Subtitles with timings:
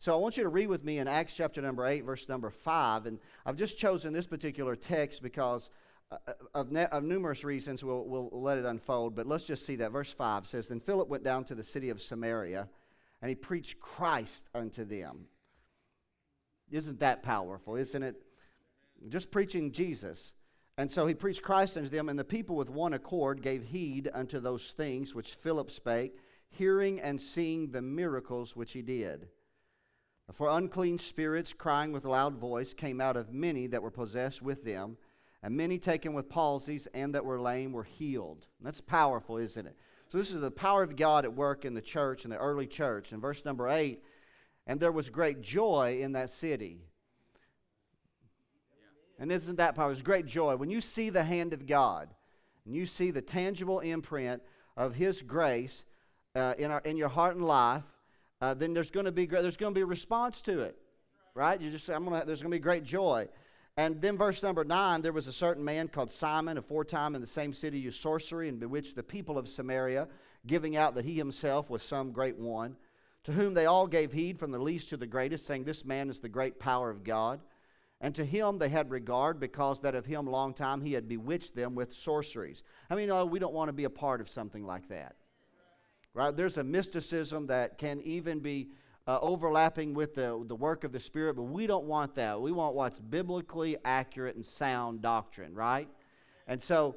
[0.00, 2.48] So I want you to read with me in Acts chapter number 8, verse number
[2.48, 3.04] 5.
[3.04, 5.68] And I've just chosen this particular text because
[6.10, 7.84] uh, uh, of, ne- of, numerous reasons.
[7.84, 9.14] We'll, we'll let it unfold.
[9.14, 9.92] But let's just see that.
[9.92, 12.66] Verse 5 says Then Philip went down to the city of Samaria,
[13.20, 15.26] and he preached Christ unto them.
[16.70, 17.76] Isn't that powerful?
[17.76, 18.22] Isn't it?
[19.10, 20.32] Just preaching Jesus.
[20.78, 24.08] And so he preached Christ unto them, and the people with one accord gave heed
[24.14, 26.16] unto those things which Philip spake,
[26.48, 29.28] hearing and seeing the miracles which he did.
[30.32, 34.64] For unclean spirits, crying with loud voice, came out of many that were possessed with
[34.64, 34.96] them,
[35.42, 38.46] and many taken with palsies and that were lame were healed.
[38.58, 39.76] And that's powerful, isn't it?
[40.08, 42.66] So, this is the power of God at work in the church, in the early
[42.66, 43.12] church.
[43.12, 44.02] In verse number 8,
[44.66, 46.82] and there was great joy in that city.
[49.18, 49.88] And isn't that power?
[49.88, 50.56] There's great joy.
[50.56, 52.08] When you see the hand of God,
[52.64, 54.42] and you see the tangible imprint
[54.76, 55.84] of His grace
[56.34, 57.84] uh, in, our, in your heart and life,
[58.40, 60.76] uh, then there's going to be there's going to be a response to it,
[61.34, 61.60] right?
[61.60, 63.28] You just I'm gonna there's going to be great joy.
[63.76, 67.26] And then verse number nine, there was a certain man called Simon, aforetime in the
[67.26, 70.08] same city used sorcery and bewitched the people of Samaria,
[70.46, 72.76] giving out that he himself was some great one,
[73.24, 76.10] to whom they all gave heed from the least to the greatest, saying, This man
[76.10, 77.40] is the great power of God.
[78.02, 81.54] And to him they had regard, because that of him long time he had bewitched
[81.54, 82.62] them with sorceries.
[82.88, 85.16] I mean, no, we don't want to be a part of something like that.
[86.14, 86.36] Right?
[86.36, 88.70] There's a mysticism that can even be
[89.06, 92.40] uh, overlapping with the, the work of the Spirit, but we don't want that.
[92.40, 95.88] We want what's biblically accurate and sound doctrine, right?
[96.46, 96.96] And so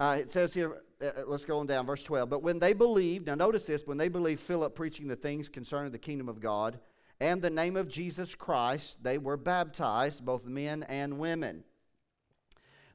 [0.00, 2.28] uh, it says here, uh, uh let's go on down, verse 12.
[2.28, 5.92] But when they believed, now notice this, when they believed Philip preaching the things concerning
[5.92, 6.78] the kingdom of God
[7.20, 11.64] and the name of Jesus Christ, they were baptized, both men and women.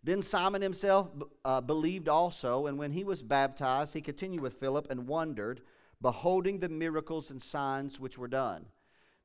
[0.04, 1.10] Then Simon himself
[1.44, 5.62] uh, believed also, and when he was baptized, he continued with Philip and wondered
[6.02, 8.66] beholding the miracles and signs which were done.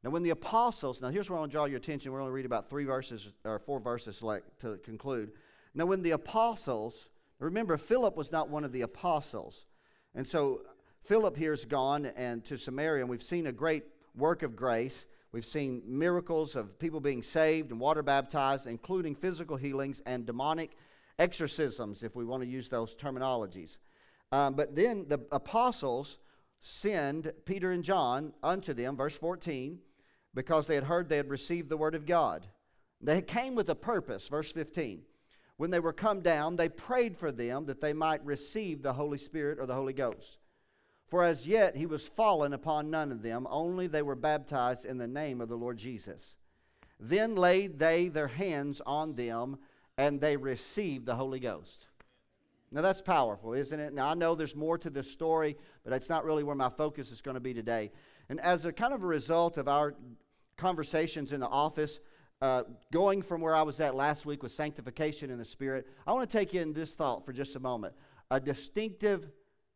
[0.02, 2.10] Now, when the apostles, now here's where I want to draw your attention.
[2.10, 5.32] We're going to read about three verses or four verses like, to conclude.
[5.74, 9.66] Now, when the apostles, remember, Philip was not one of the apostles.
[10.14, 10.62] And so
[11.04, 13.84] Philip here is gone and to Samaria, and we've seen a great
[14.16, 15.06] work of grace.
[15.32, 20.76] We've seen miracles of people being saved and water baptized, including physical healings and demonic
[21.18, 23.78] exorcisms, if we want to use those terminologies.
[24.30, 26.18] Um, but then the apostles
[26.60, 29.78] send Peter and John unto them, verse 14,
[30.34, 32.46] because they had heard they had received the word of God.
[33.00, 35.02] They came with a purpose, verse 15.
[35.56, 39.18] When they were come down, they prayed for them that they might receive the Holy
[39.18, 40.38] Spirit or the Holy Ghost.
[41.12, 44.96] For as yet he was fallen upon none of them, only they were baptized in
[44.96, 46.36] the name of the Lord Jesus.
[46.98, 49.58] Then laid they their hands on them,
[49.98, 51.86] and they received the Holy Ghost.
[52.70, 53.92] Now that's powerful, isn't it?
[53.92, 57.12] Now I know there's more to this story, but it's not really where my focus
[57.12, 57.92] is going to be today.
[58.30, 59.94] And as a kind of a result of our
[60.56, 62.00] conversations in the office,
[62.40, 66.12] uh, going from where I was at last week with sanctification in the Spirit, I
[66.14, 67.92] want to take you in this thought for just a moment.
[68.30, 69.28] A distinctive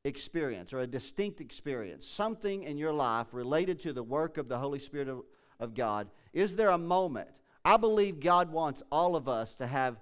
[0.07, 4.59] experience or a distinct experience, something in your life related to the work of the
[4.59, 5.23] Holy Spirit of,
[5.59, 6.09] of God.
[6.33, 7.29] Is there a moment?
[7.65, 9.99] I believe God wants all of us to have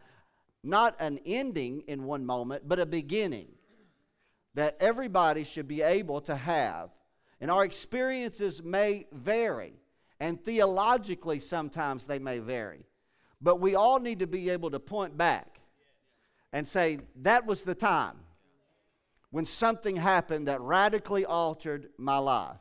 [0.63, 3.49] not an ending in one moment, but a beginning
[4.55, 6.91] that everybody should be able to have.
[7.41, 9.75] And our experiences may vary,
[10.21, 12.85] and theologically, sometimes they may vary.
[13.41, 15.61] But we all need to be able to point back
[16.53, 18.17] and say, that was the time
[19.35, 22.61] when something happened that radically altered my life.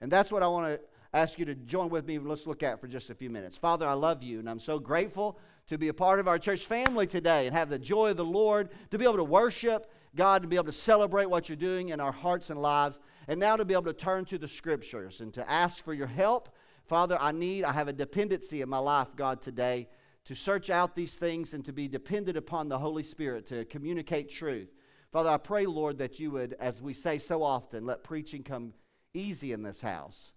[0.00, 0.80] And that's what I want to
[1.14, 2.18] ask you to join with me.
[2.18, 3.56] Let's look at for just a few minutes.
[3.56, 5.38] Father, I love you, and I'm so grateful
[5.68, 8.24] to be a part of our church family today and have the joy of the
[8.24, 11.90] Lord, to be able to worship God, to be able to celebrate what you're doing
[11.90, 12.98] in our hearts and lives,
[13.28, 16.08] and now to be able to turn to the scriptures and to ask for your
[16.08, 16.48] help.
[16.86, 19.88] Father, I need, I have a dependency in my life, God, today
[20.24, 24.28] to search out these things and to be dependent upon the Holy Spirit to communicate
[24.28, 24.72] truth.
[25.12, 28.74] Father, I pray, Lord, that you would, as we say so often, let preaching come
[29.12, 30.32] easy in this house.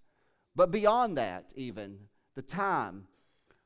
[0.56, 1.98] But beyond that, even,
[2.36, 3.08] the time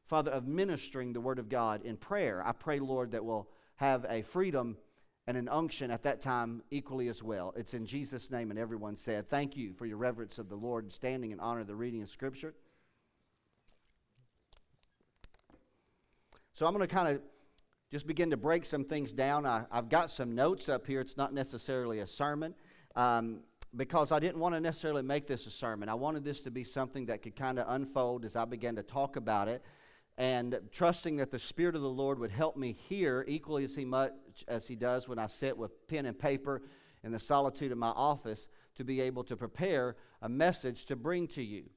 [0.08, 2.42] Father, of ministering the Word of God in prayer.
[2.46, 4.78] I pray, Lord, that we'll have a freedom
[5.28, 7.54] and an unction at that time equally as well.
[7.58, 10.86] It's in Jesus' name, and everyone said, Thank you for your reverence of the Lord
[10.86, 12.54] and standing in honor of the reading of Scripture.
[16.54, 17.22] So I'm going to kind of
[17.90, 19.46] just begin to break some things down.
[19.46, 21.00] I, have got some notes up here.
[21.00, 22.54] It's not necessarily a sermon.
[22.96, 23.40] Um,
[23.76, 25.90] because I didn't want to necessarily make this a sermon.
[25.90, 28.84] I wanted this to be something that could kind of unfold as I began to
[28.84, 29.62] talk about it
[30.18, 33.86] and trusting that the Spirit of the Lord would help me here equally as he
[33.86, 34.14] much
[34.48, 36.64] as he does when I sit with pen and paper
[37.04, 41.28] in the solitude of my office to be able to prepare a message to bring
[41.28, 41.70] to you.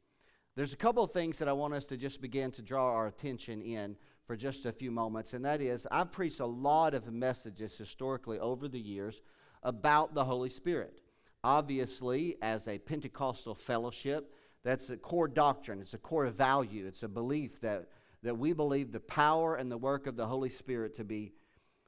[0.57, 3.07] there's a couple of things that I want us to just begin to draw our
[3.07, 3.97] attention in
[4.31, 8.38] for just a few moments, and that is I've preached a lot of messages historically
[8.38, 9.23] over the years
[9.65, 11.00] about the Holy Spirit.
[11.43, 14.32] Obviously, as a Pentecostal fellowship,
[14.62, 17.88] that's a core doctrine, it's a core value, it's a belief that,
[18.23, 21.33] that we believe the power and the work of the Holy Spirit to be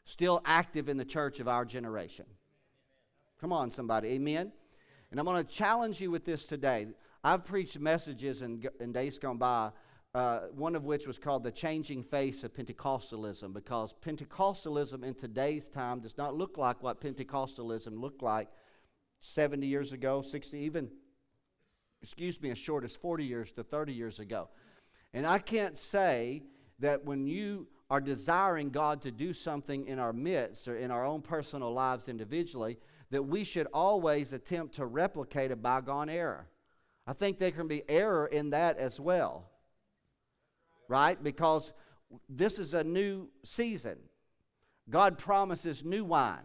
[0.05, 2.27] still active in the church of our generation.
[3.41, 4.51] Come on, somebody, amen?
[5.13, 6.89] And I'm going to challenge you with this today.
[7.23, 9.71] I've preached messages in, in days gone by,
[10.15, 15.69] uh, one of which was called The Changing Face of Pentecostalism, because Pentecostalism in today's
[15.69, 18.49] time does not look like what Pentecostalism looked like
[19.21, 20.91] 70 years ago, 60, even,
[22.03, 24.49] excuse me, as short as 40 years to 30 years ago.
[25.15, 26.43] And I can't say
[26.81, 31.05] that when you are desiring God to do something in our midst or in our
[31.05, 32.79] own personal lives individually,
[33.11, 36.49] that we should always attempt to replicate a bygone error.
[37.07, 39.52] I think there can be error in that as well.
[40.93, 41.23] Right?
[41.25, 41.73] Because
[42.29, 43.97] this is a new season.
[44.91, 46.45] God promises new wine.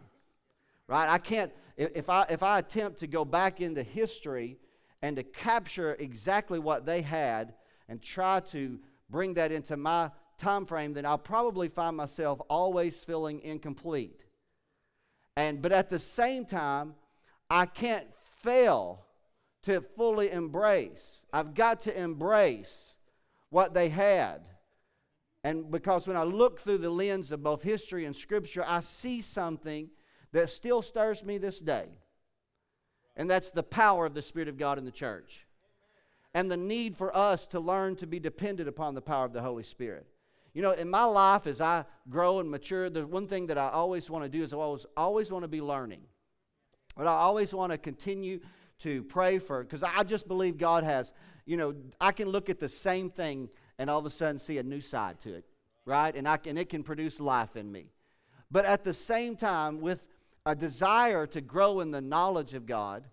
[0.86, 1.06] Right?
[1.06, 4.56] I can't if I, if I attempt to go back into history
[5.02, 7.52] and to capture exactly what they had
[7.90, 8.80] and try to
[9.10, 14.24] bring that into my time frame, then I'll probably find myself always feeling incomplete.
[15.36, 16.94] And but at the same time,
[17.50, 18.06] I can't
[18.40, 19.04] fail
[19.64, 21.20] to fully embrace.
[21.34, 22.94] I've got to embrace
[23.50, 24.42] what they had.
[25.44, 29.20] And because when I look through the lens of both history and scripture, I see
[29.20, 29.88] something
[30.32, 31.86] that still stirs me this day.
[33.16, 35.46] And that's the power of the Spirit of God in the church.
[36.34, 39.40] And the need for us to learn to be dependent upon the power of the
[39.40, 40.06] Holy Spirit.
[40.52, 43.70] You know, in my life, as I grow and mature, the one thing that I
[43.70, 46.02] always want to do is I always, always want to be learning.
[46.96, 48.40] But I always want to continue
[48.80, 51.12] to pray for, because I just believe God has,
[51.46, 53.48] you know, I can look at the same thing
[53.78, 55.44] and all of a sudden see a new side to it,
[55.84, 56.14] right?
[56.14, 57.86] And, I, can, it can produce life in me.
[58.50, 60.04] But at the same time, with
[60.46, 63.04] a desire to grow in the knowledge of God,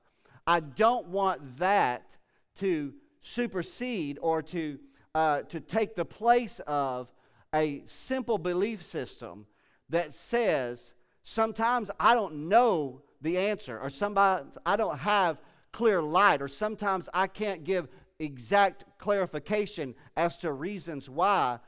[0.47, 2.15] I don't want that
[2.57, 4.79] to supersede or to,
[5.13, 7.11] uh, to take the place of
[7.53, 9.45] a simple belief system
[9.89, 15.41] that says sometimes I don't know the answer, or sometimes I don't have
[15.75, 21.59] clear light, or sometimes I can't give exact clarification as to reasons why,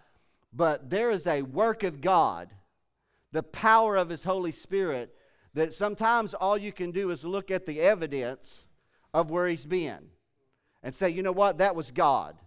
[0.53, 2.53] but there is a work of God,
[3.33, 5.13] the power of His Holy Spirit
[5.55, 8.63] that sometimes all you can do is look at the evidence
[9.13, 10.07] of where he's been
[10.83, 12.37] and say, you know what, that was God.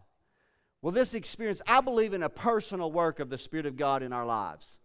[0.81, 4.15] Well, this experience, I believe in a personal work of the Spirit of God in
[4.15, 4.79] our lives,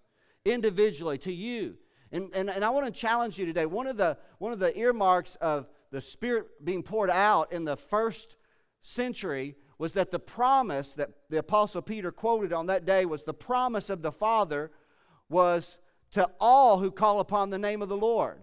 [0.44, 1.78] individually to you.
[2.12, 3.66] And, and, and I want to challenge you today.
[3.66, 7.78] One of, the, one of the earmarks of the Spirit being poured out in the
[7.78, 8.36] first
[8.82, 13.34] century was that the promise that the Apostle Peter quoted on that day was the
[13.34, 14.72] promise of the Father
[15.30, 15.78] was
[16.12, 18.42] to all who call upon the name of the Lord.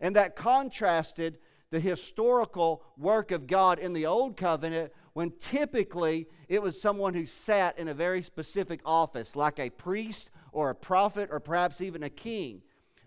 [0.00, 1.36] And that contrasted
[1.70, 7.26] the historical work of God in the Old Covenant when typically it was someone who
[7.26, 12.02] sat in a very specific office, like a priest or a prophet or perhaps even
[12.02, 12.62] a king.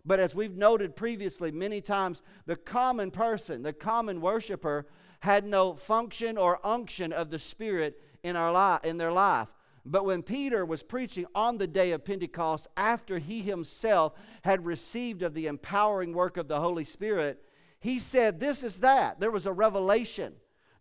[0.05, 4.87] But as we've noted previously many times, the common person, the common worshiper,
[5.19, 9.47] had no function or unction of the Spirit in, our li- in their life.
[9.85, 15.23] But when Peter was preaching on the day of Pentecost, after he himself had received
[15.23, 17.43] of the empowering work of the Holy Spirit,
[17.79, 19.19] he said, This is that.
[19.19, 20.33] There was a revelation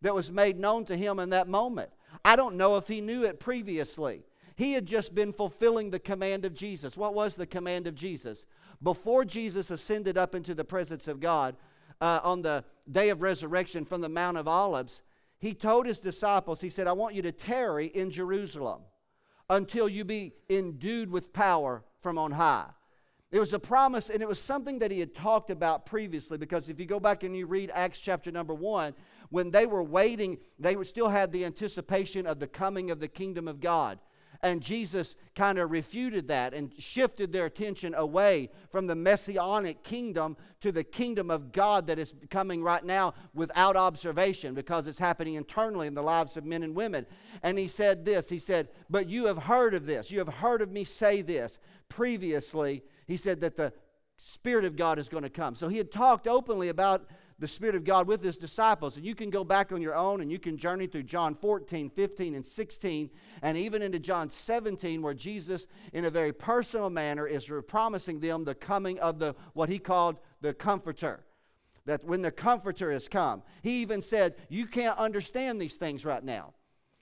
[0.02, 1.90] that was made known to him in that moment.
[2.24, 4.22] I don't know if he knew it previously.
[4.56, 6.96] He had just been fulfilling the command of Jesus.
[6.96, 8.44] What was the command of Jesus?
[8.82, 11.56] Before Jesus ascended up into the presence of God
[12.00, 15.02] uh, on the day of resurrection from the Mount of Olives,
[15.38, 18.82] he told his disciples, He said, I want you to tarry in Jerusalem
[19.48, 22.66] until you be endued with power from on high.
[23.32, 26.36] It was a promise, and it was something that he had talked about previously.
[26.36, 28.92] Because if you go back and you read Acts chapter number one,
[29.30, 33.46] when they were waiting, they still had the anticipation of the coming of the kingdom
[33.46, 34.00] of God.
[34.42, 40.36] And Jesus kind of refuted that and shifted their attention away from the messianic kingdom
[40.60, 45.34] to the kingdom of God that is coming right now without observation because it's happening
[45.34, 47.04] internally in the lives of men and women.
[47.42, 50.10] And he said this He said, But you have heard of this.
[50.10, 52.82] You have heard of me say this previously.
[53.06, 53.74] He said that the
[54.16, 55.54] Spirit of God is going to come.
[55.54, 57.06] So he had talked openly about
[57.40, 58.96] the Spirit of God with his disciples.
[58.96, 61.88] And you can go back on your own and you can journey through John 14,
[61.88, 63.10] 15, and 16,
[63.42, 68.44] and even into John 17, where Jesus, in a very personal manner, is promising them
[68.44, 71.24] the coming of the what he called the Comforter.
[71.86, 76.22] That when the Comforter has come, he even said, You can't understand these things right
[76.22, 76.52] now.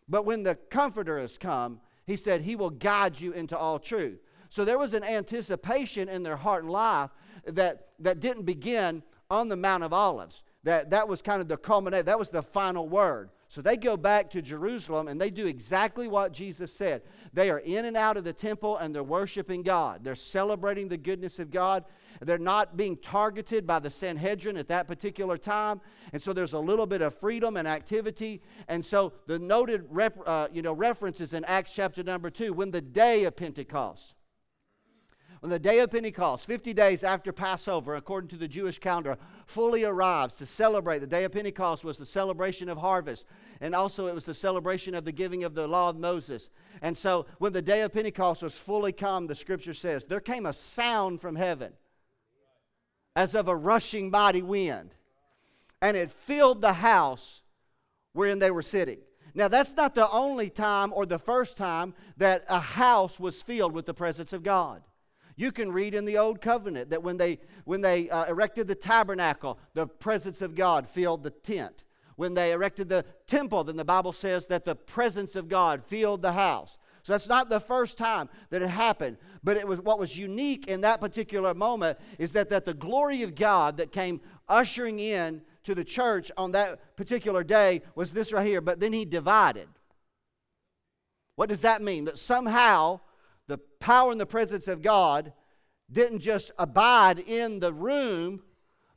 [0.08, 4.20] But when the Comforter has come, he said, He will guide you into all truth.
[4.50, 7.10] So there was an anticipation in their heart and life
[7.44, 10.42] that, that didn't begin on the Mount of Olives.
[10.64, 13.30] That, that was kind of the culmination, that was the final word.
[13.50, 17.00] So they go back to Jerusalem and they do exactly what Jesus said.
[17.32, 20.04] They are in and out of the temple and they're worshiping God.
[20.04, 21.84] They're celebrating the goodness of God.
[22.20, 25.80] They're not being targeted by the Sanhedrin at that particular time.
[26.12, 28.42] And so there's a little bit of freedom and activity.
[28.68, 32.70] And so the noted rep, uh, you know, references in Acts chapter number 2 when
[32.70, 34.14] the day of Pentecost
[35.42, 39.16] on the day of Pentecost, 50 days after Passover, according to the Jewish calendar,
[39.46, 40.98] fully arrives to celebrate.
[40.98, 43.26] The day of Pentecost was the celebration of harvest,
[43.60, 46.50] and also it was the celebration of the giving of the law of Moses.
[46.82, 50.46] And so, when the day of Pentecost was fully come, the scripture says, there came
[50.46, 51.72] a sound from heaven
[53.14, 54.94] as of a rushing mighty wind,
[55.80, 57.42] and it filled the house
[58.12, 58.98] wherein they were sitting.
[59.34, 63.72] Now, that's not the only time or the first time that a house was filled
[63.72, 64.82] with the presence of God.
[65.38, 68.74] You can read in the Old Covenant that when they, when they uh, erected the
[68.74, 71.84] tabernacle, the presence of God filled the tent.
[72.16, 76.22] When they erected the temple, then the Bible says that the presence of God filled
[76.22, 76.76] the house.
[77.04, 80.66] So that's not the first time that it happened, but it was what was unique
[80.66, 85.42] in that particular moment is that, that the glory of God that came ushering in
[85.62, 88.60] to the church on that particular day was this right here.
[88.60, 89.68] But then he divided.
[91.36, 92.06] What does that mean?
[92.06, 92.98] That somehow
[93.48, 95.32] the power and the presence of God
[95.90, 98.42] didn't just abide in the room,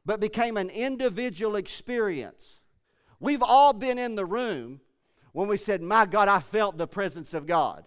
[0.05, 2.60] but became an individual experience.
[3.20, 4.81] We've all been in the room
[5.31, 7.86] when we said, My God, I felt the presence of God.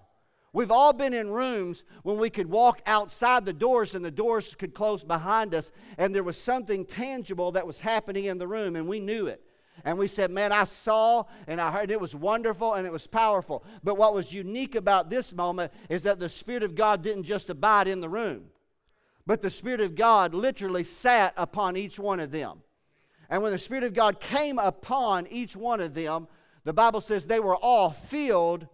[0.52, 4.54] We've all been in rooms when we could walk outside the doors and the doors
[4.54, 8.76] could close behind us, and there was something tangible that was happening in the room,
[8.76, 9.42] and we knew it.
[9.82, 13.06] And we said, Man, I saw and I heard it was wonderful and it was
[13.06, 13.64] powerful.
[13.82, 17.50] But what was unique about this moment is that the Spirit of God didn't just
[17.50, 18.44] abide in the room,
[19.26, 22.62] but the Spirit of God literally sat upon each one of them.
[23.28, 26.28] And when the Spirit of God came upon each one of them,
[26.64, 28.68] the Bible says they were all filled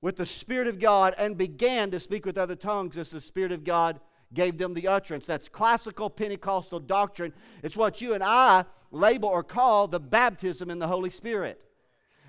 [0.00, 3.52] with the Spirit of God and began to speak with other tongues as the Spirit
[3.52, 4.00] of God
[4.34, 5.26] gave them the utterance.
[5.26, 7.32] That's classical Pentecostal doctrine.
[7.62, 11.60] It's what you and I label or call the baptism in the Holy Spirit.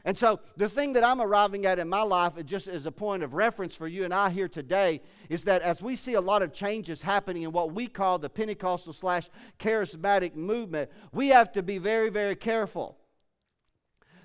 [0.06, 2.92] And so, the thing that I'm arriving at in my life, uh, just as a
[2.92, 6.22] point of reference for you and I here today, is that as we see a
[6.22, 9.30] lot of changes happening in what we call the Pentecostal slash
[9.60, 12.98] charismatic movement, we have to be very, very careful.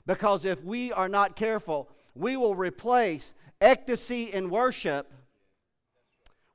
[0.07, 5.13] Because if we are not careful, we will replace ecstasy in worship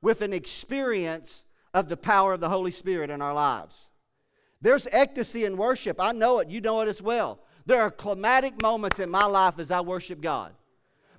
[0.02, 3.88] with an experience of the power of the Holy Spirit in our lives.
[4.62, 6.00] There's ecstasy in worship.
[6.00, 6.48] I know it.
[6.48, 7.40] You know it as well.
[7.66, 10.52] There are climatic moments in my life as I worship God.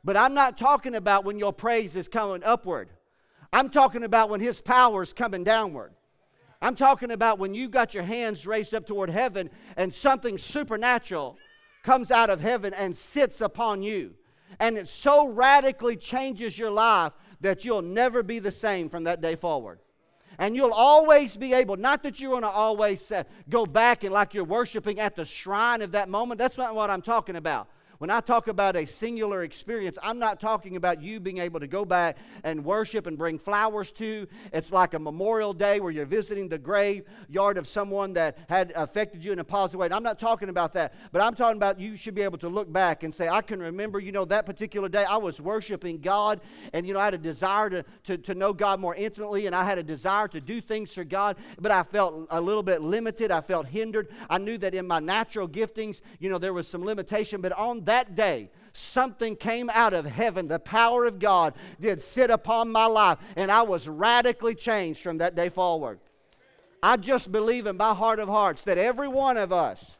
[0.04, 2.90] But I'm not talking about when your praise is coming upward.
[3.54, 5.94] I'm talking about when His power is coming downward.
[6.62, 11.38] I'm talking about when you got your hands raised up toward heaven and something supernatural
[11.84, 14.14] comes out of heaven and sits upon you.
[14.60, 19.22] And it so radically changes your life that you'll never be the same from that
[19.22, 19.80] day forward.
[20.38, 24.14] And you'll always be able, not that you're going to always uh, go back and
[24.14, 26.40] like you're worshiping at the shrine of that moment.
[26.40, 27.68] That's not what I'm talking about.
[28.02, 31.68] When I talk about a singular experience, I'm not talking about you being able to
[31.68, 34.26] go back and worship and bring flowers to.
[34.52, 39.24] It's like a memorial day where you're visiting the graveyard of someone that had affected
[39.24, 39.86] you in a positive way.
[39.86, 42.50] And I'm not talking about that, but I'm talking about you should be able to
[42.50, 46.00] look back and say, I can remember, you know, that particular day I was worshiping
[46.00, 46.42] God
[46.74, 49.56] and, you know, I had a desire to, to, to know God more intimately and
[49.56, 52.82] I had a desire to do things for God, but I felt a little bit
[52.82, 53.30] limited.
[53.30, 54.08] I felt hindered.
[54.28, 57.84] I knew that in my natural giftings, you know, there was some limitation, but on
[57.84, 60.48] that day, something came out of heaven.
[60.48, 65.20] The power of God did sit upon my life, and I was radically changed from
[65.20, 66.00] that day forward.
[66.84, 69.98] I just believe in my heart of hearts that every one of us,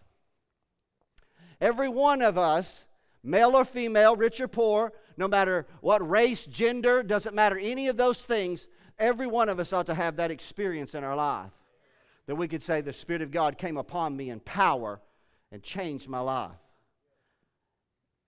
[1.60, 2.86] every one of us,
[3.24, 7.98] male or female, rich or poor, no matter what race, gender, doesn't matter any of
[7.98, 8.68] those things,
[8.98, 11.52] every one of us ought to have that experience in our life.
[12.26, 15.00] That we could say, The Spirit of God came upon me in power
[15.52, 16.52] and changed my life.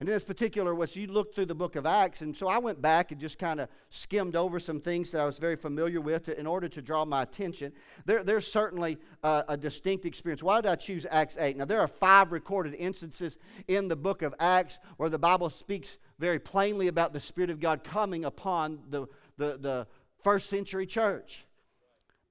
[0.03, 2.57] And in this particular, was you look through the book of Acts, and so I
[2.57, 6.01] went back and just kind of skimmed over some things that I was very familiar
[6.01, 7.71] with to, in order to draw my attention.
[8.03, 10.43] There, there's certainly a distinct experience.
[10.43, 11.55] Why did I choose Acts 8?
[11.55, 13.37] Now, there are five recorded instances
[13.69, 17.61] in the book of Acts where the Bible speaks very plainly about the Spirit of
[17.61, 19.07] God coming upon the,
[19.37, 19.87] the, the
[20.21, 21.45] first century church.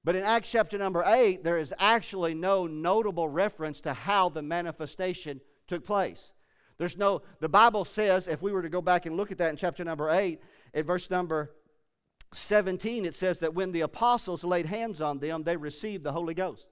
[0.03, 4.43] But in Acts chapter number 8, there is actually no notable reference to how the
[4.43, 6.33] manifestation took place.
[6.83, 9.51] There's no, the Bible says, if we were to go back and look at that
[9.51, 10.41] in chapter number 8,
[10.73, 11.51] at verse number
[12.33, 16.33] 17, it says that when the apostles laid hands on them, they received the Holy
[16.33, 16.67] Ghost.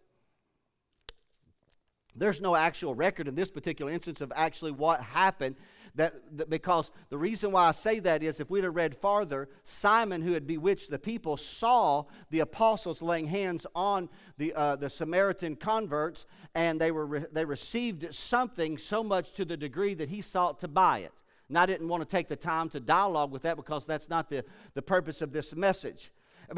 [2.13, 5.56] There's no actual record in this particular instance of actually what happened.
[5.95, 9.50] That, that, because the reason why I say that is if we'd have read farther,
[9.63, 14.07] Simon, who had bewitched the people, saw the apostles laying hands on
[14.38, 19.43] the, uh, the Samaritan converts, and they, were re- they received something so much to
[19.43, 21.12] the degree that he sought to buy it.
[21.50, 24.29] And I didn't want to take the time to dialogue with that because that's not
[24.29, 26.12] the, the purpose of this message.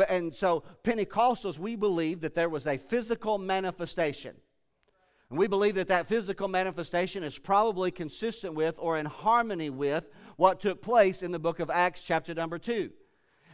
[0.08, 4.36] And so, Pentecostals, we believe that there was a physical manifestation.
[5.30, 10.08] And we believe that that physical manifestation is probably consistent with or in harmony with
[10.38, 12.92] what took place in the book of Acts, chapter number 2.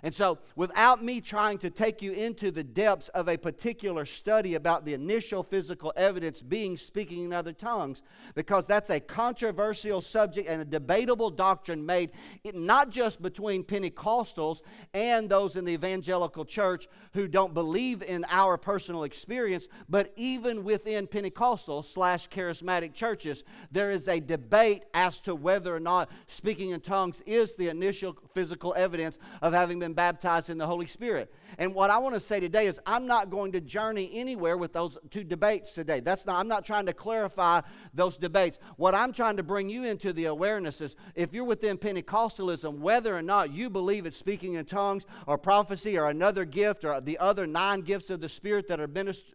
[0.03, 4.55] And so, without me trying to take you into the depths of a particular study
[4.55, 8.01] about the initial physical evidence being speaking in other tongues,
[8.35, 12.11] because that's a controversial subject and a debatable doctrine made
[12.53, 14.61] not just between Pentecostals
[14.93, 20.63] and those in the evangelical church who don't believe in our personal experience, but even
[20.63, 26.71] within Pentecostal slash charismatic churches, there is a debate as to whether or not speaking
[26.71, 30.85] in tongues is the initial physical evidence of having been been baptized in the Holy
[30.85, 31.33] Spirit.
[31.57, 34.71] And what I want to say today is I'm not going to journey anywhere with
[34.71, 35.99] those two debates today.
[35.99, 37.61] That's not I'm not trying to clarify
[37.93, 38.59] those debates.
[38.77, 43.15] What I'm trying to bring you into the awareness is if you're within Pentecostalism, whether
[43.15, 47.17] or not you believe it's speaking in tongues or prophecy or another gift or the
[47.17, 48.87] other nine gifts of the Spirit that are,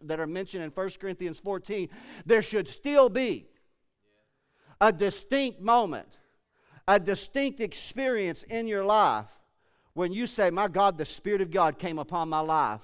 [0.03, 1.89] that are mentioned in 1 Corinthians 14,
[2.25, 3.47] there should still be
[4.79, 6.19] a distinct moment,
[6.87, 9.27] a distinct experience in your life
[9.95, 12.81] when you say, My God, the Spirit of God came upon my life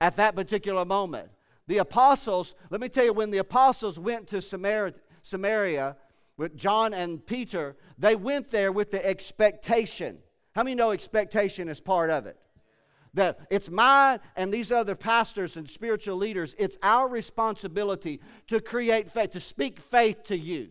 [0.00, 1.28] at that particular moment.
[1.66, 5.96] The apostles, let me tell you, when the apostles went to Samaria, Samaria
[6.38, 10.18] with John and Peter, they went there with the expectation.
[10.54, 12.38] How many know expectation is part of it?
[13.14, 19.10] That it's mine and these other pastors and spiritual leaders, it's our responsibility to create
[19.10, 20.70] faith, to speak faith to you.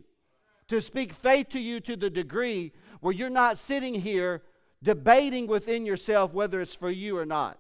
[0.70, 4.42] To speak faith to you to the degree where you're not sitting here
[4.88, 7.60] debating within yourself whether it's for you or not.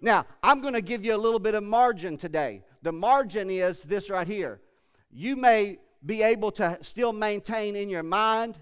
[0.00, 2.64] Now, I'm going to give you a little bit of margin today.
[2.82, 4.60] The margin is this right here.
[5.12, 8.58] You may be able to still maintain in your mind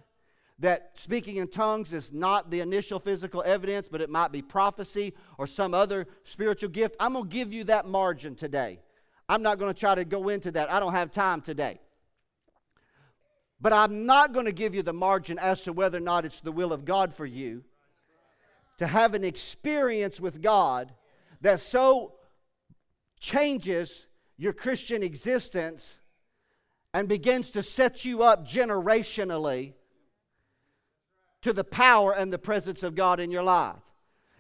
[0.59, 5.15] that speaking in tongues is not the initial physical evidence, but it might be prophecy
[5.39, 6.95] or some other spiritual gift.
[7.01, 8.81] I'm going to give you that margin today.
[9.31, 10.71] I'm not going to try to go into that.
[10.71, 11.81] I don't have time today.
[13.61, 16.41] But I'm not going to give you the margin as to whether or not it's
[16.41, 17.65] the will of God for you
[18.79, 20.93] to have an experience with God
[21.43, 22.15] that so
[23.19, 24.07] changes
[24.39, 26.01] your Christian existence
[26.95, 29.75] and begins to set you up generationally
[31.43, 33.77] to the power and the presence of God in your life.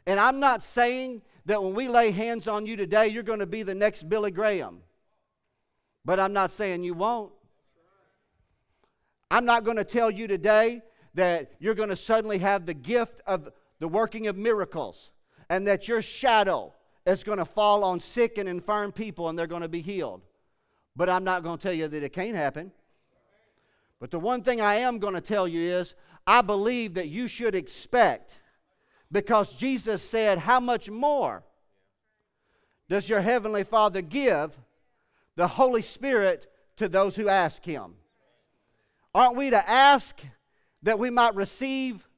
[0.06, 3.46] And I'm not saying that when we lay hands on you today, you're going to
[3.46, 4.78] be the next Billy Graham.
[6.04, 7.32] But I'm not saying you won't.
[9.30, 10.82] I'm not going to tell you today
[11.14, 15.10] that you're going to suddenly have the gift of the working of miracles
[15.48, 16.74] and that your shadow
[17.06, 20.22] is going to fall on sick and infirm people and they're going to be healed.
[20.96, 22.72] But I'm not going to tell you that it can't happen.
[24.00, 25.94] But the one thing I am going to tell you is
[26.26, 28.38] I believe that you should expect
[29.12, 31.42] because Jesus said, How much more
[32.88, 34.58] does your Heavenly Father give
[35.36, 37.94] the Holy Spirit to those who ask Him?
[39.14, 40.20] Aren't we to ask
[40.82, 42.08] that we might receive,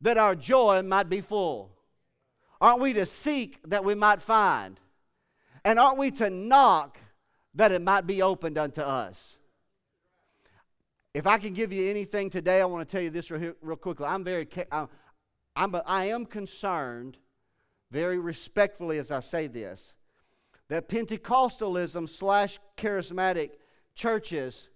[0.00, 1.70] that our joy might be full?
[2.60, 4.80] Aren't we to seek that we might find?
[5.64, 6.98] And aren't we to knock
[7.54, 9.36] that it might be opened unto us?
[11.14, 13.76] If I can give you anything today, I want to tell you this real, real
[13.76, 14.06] quickly.
[14.06, 14.88] I'm very, I'm,
[15.56, 17.16] I'm, I am concerned,
[17.90, 19.94] very respectfully as I say this,
[20.68, 23.50] that Pentecostalism slash charismatic
[23.94, 24.68] churches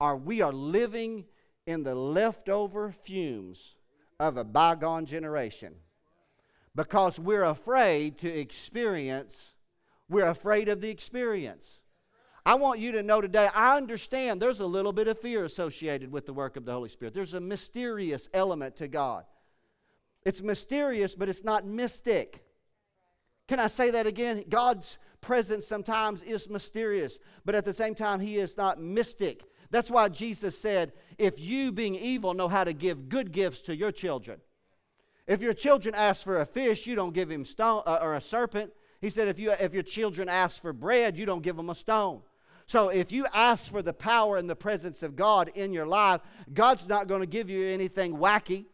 [0.00, 1.24] are we are living
[1.66, 3.74] in the leftover fumes
[4.20, 5.74] of a bygone generation
[6.74, 9.54] because we're afraid to experience,
[10.08, 11.80] we're afraid of the experience.
[12.44, 16.12] I want you to know today, I understand there's a little bit of fear associated
[16.12, 17.12] with the work of the Holy Spirit.
[17.12, 19.24] There's a mysterious element to God.
[20.24, 22.44] It's mysterious, but it's not mystic.
[23.48, 24.44] Can I say that again?
[24.48, 29.42] God's presence sometimes is mysterious, but at the same time, He is not mystic.
[29.70, 33.76] That's why Jesus said, if you, being evil, know how to give good gifts to
[33.76, 34.40] your children.
[35.26, 38.20] If your children ask for a fish, you don't give him stone uh, or a
[38.20, 38.72] serpent.
[39.00, 41.74] He said, if, you, if your children ask for bread, you don't give them a
[41.74, 42.20] stone.
[42.66, 46.20] So if you ask for the power and the presence of God in your life,
[46.52, 48.66] God's not going to give you anything wacky,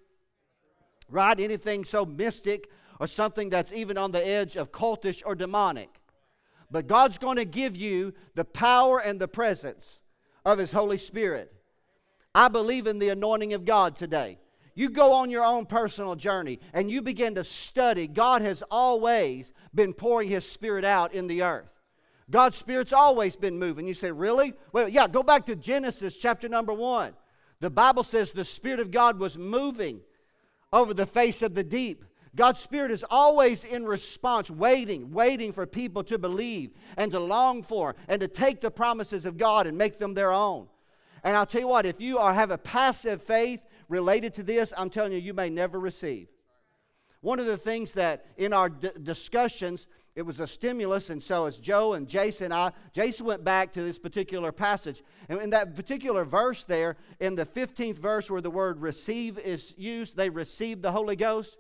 [1.09, 1.39] right?
[1.39, 6.01] Anything so mystic or something that's even on the edge of cultish or demonic.
[6.71, 9.99] But God's going to give you the power and the presence
[10.45, 11.53] of His Holy Spirit.
[12.35, 14.39] I believe in the anointing of God today.
[14.75, 18.07] You go on your own personal journey and you begin to study.
[18.07, 21.73] God has always been pouring His Spirit out in the earth.
[22.31, 23.87] God's Spirit's always been moving.
[23.87, 24.55] You say, really?
[24.73, 27.13] Well, yeah, go back to Genesis chapter number one.
[27.61, 30.01] The Bible says the Spirit of God was moving
[30.73, 32.05] over the face of the deep.
[32.35, 37.63] God's Spirit is always in response, waiting, waiting for people to believe and to long
[37.63, 40.69] for and to take the promises of God and make them their own.
[41.25, 44.73] And I'll tell you what, if you are, have a passive faith related to this,
[44.77, 46.29] I'm telling you, you may never receive.
[47.21, 51.47] One of the things that in our d- discussions, it was a stimulus, and so
[51.47, 55.03] as Joe and Jason, I, Jason went back to this particular passage.
[55.29, 59.75] And in that particular verse there, in the 15th verse where the word receive is
[59.79, 61.59] used, they received the Holy Ghost.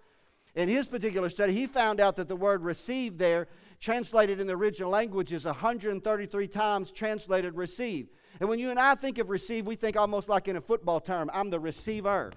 [0.54, 3.48] In his particular study, he found out that the word receive there,
[3.80, 8.08] translated in the original language, is 133 times translated receive.
[8.38, 11.00] And when you and I think of receive, we think almost like in a football
[11.00, 12.32] term I'm the receiver,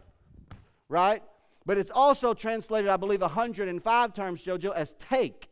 [0.87, 1.21] right?
[1.65, 5.49] But it's also translated, I believe, 105 times, JoJo, as take.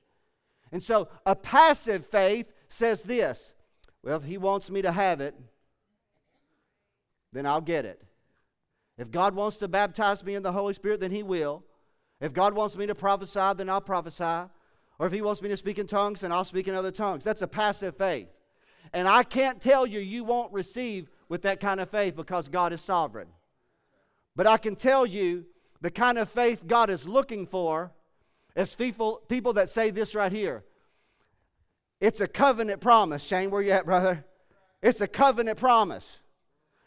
[0.71, 3.53] And so a passive faith says this
[4.03, 5.35] well, if he wants me to have it,
[7.31, 8.01] then I'll get it.
[8.97, 11.63] If God wants to baptize me in the Holy Spirit, then he will.
[12.23, 14.49] If God wants me to prophesy, then I'll prophesy.
[14.97, 17.25] Or if He wants me to speak in tongues, then I'll speak in other tongues.
[17.25, 18.29] That's a passive faith.
[18.93, 22.71] And I can't tell you you won't receive with that kind of faith because God
[22.71, 23.27] is sovereign.
[24.37, 25.43] But I can tell you
[25.81, 27.91] the kind of faith God is looking for
[28.55, 30.63] is people, people that say this right here.
[31.99, 33.21] It's a covenant promise.
[33.21, 34.23] Shane, where you at, brother?
[34.81, 36.21] It's a covenant promise.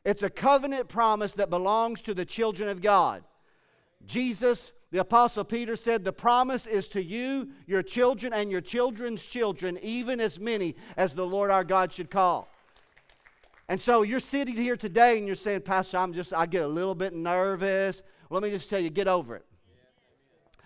[0.02, 3.22] It's a covenant promise that belongs to the children of God.
[4.06, 9.24] Jesus the Apostle Peter said, The promise is to you, your children, and your children's
[9.24, 12.48] children, even as many as the Lord our God should call.
[13.68, 16.68] And so you're sitting here today and you're saying, Pastor, I'm just, I get a
[16.68, 18.02] little bit nervous.
[18.30, 19.44] Let me just tell you, get over it.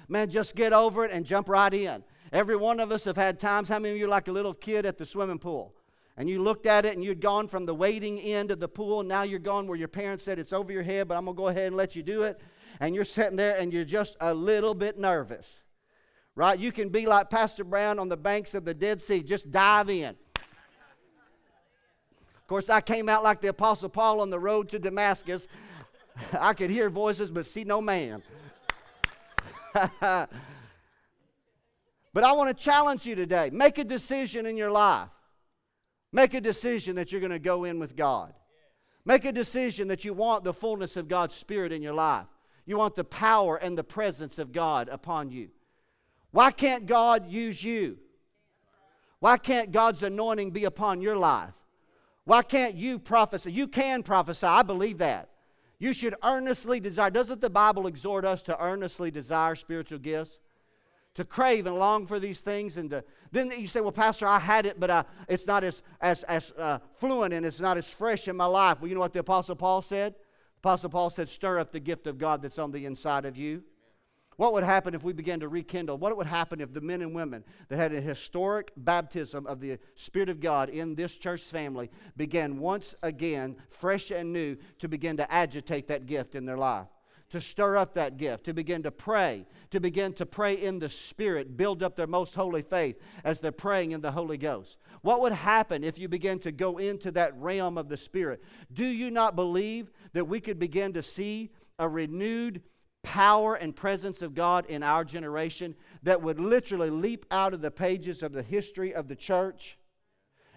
[0.06, 2.04] Man, just get over it and jump right in.
[2.32, 4.84] Every one of us have had times, how many of you like a little kid
[4.84, 5.74] at the swimming pool?
[6.16, 9.00] And you looked at it and you'd gone from the waiting end of the pool,
[9.00, 11.36] and now you're gone where your parents said it's over your head, but I'm going
[11.36, 12.40] to go ahead and let you do it
[12.78, 15.62] and you're sitting there and you're just a little bit nervous.
[16.36, 16.58] Right?
[16.58, 19.90] You can be like Pastor Brown on the banks of the Dead Sea, just dive
[19.90, 20.14] in.
[22.36, 25.48] Of course, I came out like the Apostle Paul on the road to Damascus.
[26.32, 28.22] I could hear voices but see no man.
[29.72, 30.28] but
[32.24, 33.50] I want to challenge you today.
[33.52, 35.10] Make a decision in your life.
[36.12, 38.34] Make a decision that you're going to go in with God.
[39.04, 42.26] Make a decision that you want the fullness of God's Spirit in your life.
[42.70, 45.48] You want the power and the presence of God upon you.
[46.30, 47.98] Why can't God use you?
[49.18, 51.50] Why can't God's anointing be upon your life?
[52.26, 53.50] Why can't you prophesy?
[53.50, 54.46] You can prophesy.
[54.46, 55.30] I believe that.
[55.80, 57.10] You should earnestly desire.
[57.10, 60.38] Doesn't the Bible exhort us to earnestly desire spiritual gifts?
[61.14, 63.02] To crave and long for these things, and to
[63.32, 66.52] then you say, "Well, Pastor, I had it, but uh, it's not as as as
[66.56, 69.18] uh, fluent and it's not as fresh in my life." Well, you know what the
[69.18, 70.14] Apostle Paul said?
[70.60, 73.62] Apostle Paul said, Stir up the gift of God that's on the inside of you.
[74.36, 75.98] What would happen if we began to rekindle?
[75.98, 79.78] What would happen if the men and women that had a historic baptism of the
[79.94, 85.16] Spirit of God in this church family began once again, fresh and new, to begin
[85.18, 86.88] to agitate that gift in their life?
[87.30, 90.88] To stir up that gift, to begin to pray, to begin to pray in the
[90.88, 94.78] Spirit, build up their most holy faith as they're praying in the Holy Ghost.
[95.02, 98.42] What would happen if you began to go into that realm of the Spirit?
[98.72, 102.62] Do you not believe that we could begin to see a renewed
[103.04, 107.70] power and presence of God in our generation that would literally leap out of the
[107.70, 109.78] pages of the history of the church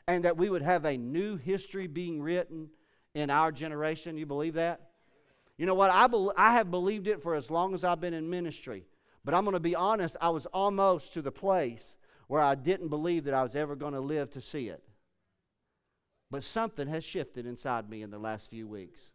[0.08, 2.70] and that we would have a new history being written
[3.14, 4.18] in our generation?
[4.18, 4.90] You believe that?
[5.58, 5.92] You know what?
[5.92, 8.86] I, be- I have believed it for as long as I've been in ministry.
[9.24, 11.96] But I'm going to be honest, I was almost to the place
[12.28, 14.84] where I didn't believe that I was ever going to live to see it.
[16.32, 19.12] But something has shifted inside me in the last few weeks.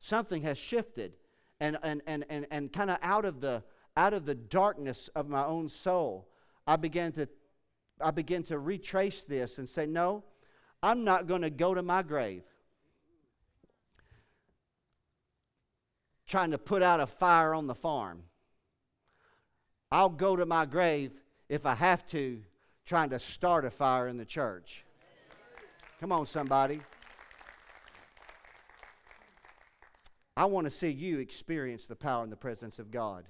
[0.00, 1.14] Something has shifted.
[1.60, 3.62] And, and, and, and, and kind of out of the
[3.96, 6.28] out of the darkness of my own soul,
[6.68, 7.28] I began to
[8.00, 10.22] I began to retrace this and say, no,
[10.84, 12.44] I'm not going to go to my grave
[16.28, 18.22] trying to put out a fire on the farm.
[19.90, 21.12] I'll go to my grave
[21.48, 22.42] if I have to,
[22.84, 24.84] trying to start a fire in the church.
[25.98, 26.80] Come on, somebody.
[30.36, 33.24] I want to see you experience the power and the presence of God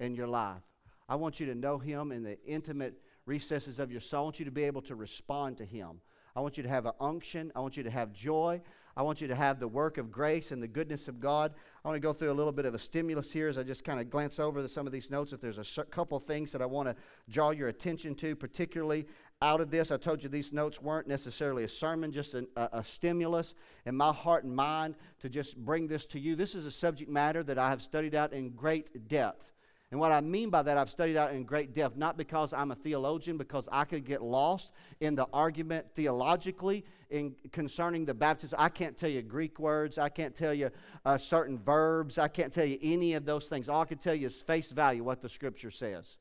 [0.00, 0.62] in your life.
[1.08, 4.22] I want you to know Him in the intimate recesses of your soul.
[4.22, 6.00] I want you to be able to respond to Him.
[6.34, 7.52] I want you to have an unction.
[7.54, 8.60] I want you to have joy.
[8.98, 11.54] I want you to have the work of grace and the goodness of God.
[11.84, 13.84] I want to go through a little bit of a stimulus here as I just
[13.84, 15.32] kind of glance over some of these notes.
[15.32, 16.96] If there's a couple things that I want to
[17.30, 19.06] draw your attention to, particularly
[19.40, 19.92] out of this.
[19.92, 23.54] I told you these notes weren't necessarily a sermon, just an, a, a, stimulus
[23.86, 26.34] in my heart and mind to just bring this to you.
[26.34, 29.52] This is a subject matter that I have studied out in great depth.
[29.90, 32.70] And what I mean by that, I've studied out in great depth, not because I'm
[32.70, 38.58] a theologian, because I could get lost in the argument theologically in concerning the baptism.
[38.60, 39.96] I can't tell you Greek words.
[39.96, 40.70] I can't tell you
[41.06, 42.18] uh, certain verbs.
[42.18, 43.70] I can't tell you any of those things.
[43.70, 46.18] All I can tell you is face value, what the Scripture says.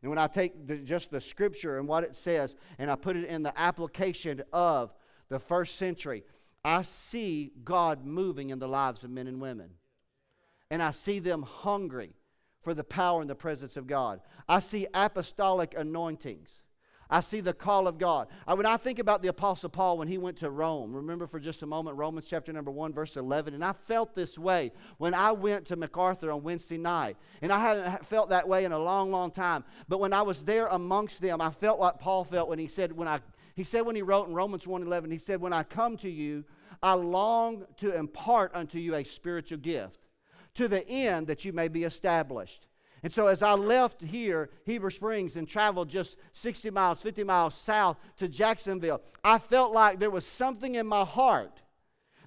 [0.00, 3.16] And when I take the, just the scripture and what it says and I put
[3.16, 4.92] it in the application of
[5.30, 6.24] the first century,
[6.62, 9.70] I see God moving in the lives of men and women.
[10.70, 12.12] And I see them hungry
[12.64, 14.20] for the power and the presence of God.
[14.48, 16.62] I see apostolic anointings.
[17.10, 18.28] I see the call of God.
[18.46, 21.38] I, when I think about the Apostle Paul when he went to Rome, remember for
[21.38, 23.54] just a moment Romans chapter number 1, verse 11.
[23.54, 27.16] And I felt this way when I went to MacArthur on Wednesday night.
[27.42, 29.64] And I haven't felt that way in a long, long time.
[29.88, 32.90] But when I was there amongst them, I felt like Paul felt when he said,
[32.90, 33.20] when I,
[33.54, 36.10] he said when he wrote in Romans 1 11, he said, When I come to
[36.10, 36.44] you,
[36.82, 40.00] I long to impart unto you a spiritual gift,
[40.54, 42.66] to the end that you may be established.
[43.02, 47.54] And so as I left here, Heber Springs, and traveled just 60 miles, 50 miles
[47.54, 51.60] south to Jacksonville, I felt like there was something in my heart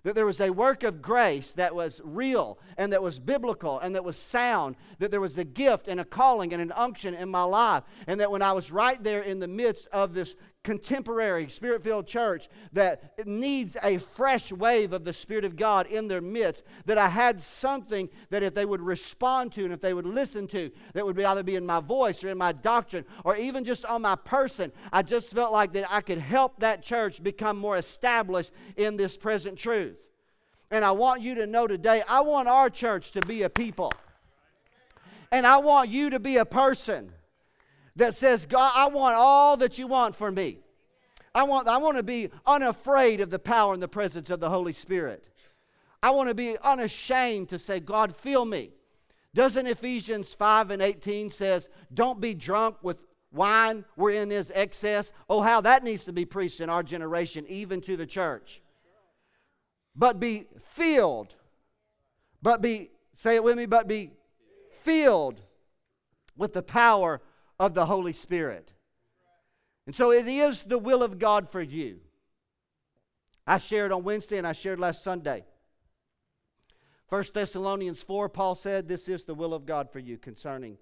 [0.03, 3.95] that there was a work of grace that was real and that was biblical and
[3.95, 7.27] that was sound, that there was a gift and a calling and an unction in
[7.27, 10.35] my life, and that when I was right there in the midst of this
[10.67, 16.10] contemporary spirit filled church that needs a fresh wave of the Spirit of God in
[16.10, 19.93] their midst, that I had something that if they would respond to and if they
[19.93, 23.06] would listen to, that would be either be in my voice or in my doctrine
[23.23, 26.84] or even just on my person, I just felt like that I could help that
[26.84, 30.06] church become more established in this present truth.
[30.69, 33.93] And I want you to know today, I want our church to be a people.
[35.32, 37.13] And I want you to be a person
[37.97, 40.60] that says, God, I want all that you want for me.
[41.36, 44.49] I want, I want to be unafraid of the power and the presence of the
[44.49, 45.23] Holy Spirit.
[46.01, 48.71] I want to be unashamed to say, God, fill me.
[49.33, 52.97] Doesn't Ephesians 5 and 18 says, don't be drunk with
[53.31, 55.12] wine wherein is excess?
[55.29, 58.62] Oh, how that needs to be preached in our generation, even to the church.
[59.95, 61.33] But be filled.
[62.41, 64.12] But be, say it with me, but be
[64.83, 65.41] filled
[66.36, 67.21] with the power
[67.59, 68.73] of the Holy Spirit.
[69.85, 71.99] And so it is the will of God for you.
[73.45, 75.45] I shared on Wednesday and I shared last Sunday.
[77.09, 80.77] 1 Thessalonians 4, Paul said, This is the will of God for you concerning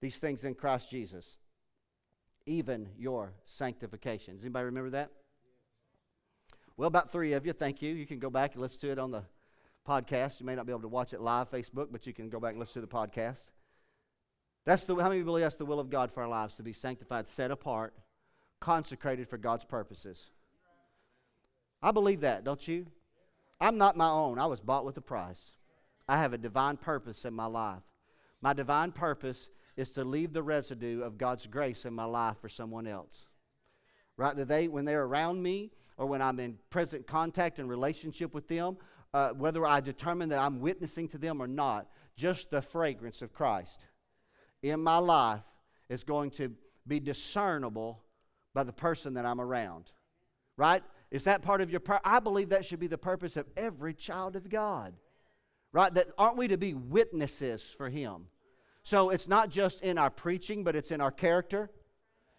[0.00, 1.38] these things in Christ Jesus,
[2.46, 4.34] even your sanctification.
[4.34, 5.10] Does anybody remember that?
[6.76, 7.92] Well, about three of you, thank you.
[7.94, 9.24] You can go back and listen to it on the
[9.88, 10.38] podcast.
[10.38, 12.50] You may not be able to watch it live Facebook, but you can go back
[12.50, 13.48] and listen to the podcast.
[14.66, 16.72] That's the, how many believe that's the will of God for our lives to be
[16.72, 17.94] sanctified, set apart,
[18.60, 20.26] consecrated for God's purposes?
[21.80, 22.86] I believe that, don't you?
[23.60, 24.40] I'm not my own.
[24.40, 25.52] I was bought with a price.
[26.08, 27.82] I have a divine purpose in my life.
[28.42, 32.48] My divine purpose is to leave the residue of God's grace in my life for
[32.48, 33.24] someone else.
[34.16, 34.34] Right?
[34.34, 38.48] That they, when they're around me or when I'm in present contact and relationship with
[38.48, 38.78] them,
[39.14, 43.32] uh, whether I determine that I'm witnessing to them or not, just the fragrance of
[43.32, 43.80] Christ
[44.70, 45.42] in my life
[45.88, 46.52] is going to
[46.86, 48.02] be discernible
[48.54, 49.90] by the person that I'm around.
[50.56, 50.82] Right?
[51.10, 52.00] Is that part of your prayer?
[52.04, 54.94] I believe that should be the purpose of every child of God.
[55.72, 55.92] Right?
[55.92, 58.26] That aren't we to be witnesses for him?
[58.82, 61.70] So it's not just in our preaching, but it's in our character.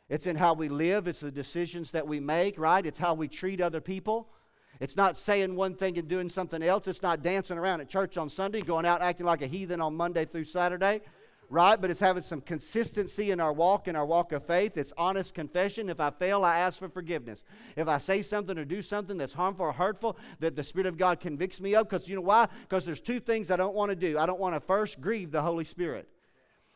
[0.10, 2.86] It's in how we live, it's the decisions that we make, right?
[2.86, 4.30] It's how we treat other people.
[4.80, 6.88] It's not saying one thing and doing something else.
[6.88, 9.98] It's not dancing around at church on Sunday, going out acting like a heathen on
[9.98, 11.02] Monday through Saturday
[11.50, 11.80] right?
[11.80, 14.78] But it's having some consistency in our walk, in our walk of faith.
[14.78, 15.90] It's honest confession.
[15.90, 17.44] If I fail, I ask for forgiveness.
[17.76, 20.98] If I say something or do something that's harmful or hurtful that the Spirit of
[20.98, 22.48] God convicts me of, because you know why?
[22.62, 24.18] Because there's two things I don't want to do.
[24.18, 26.10] I don't want to first grieve the Holy Spirit.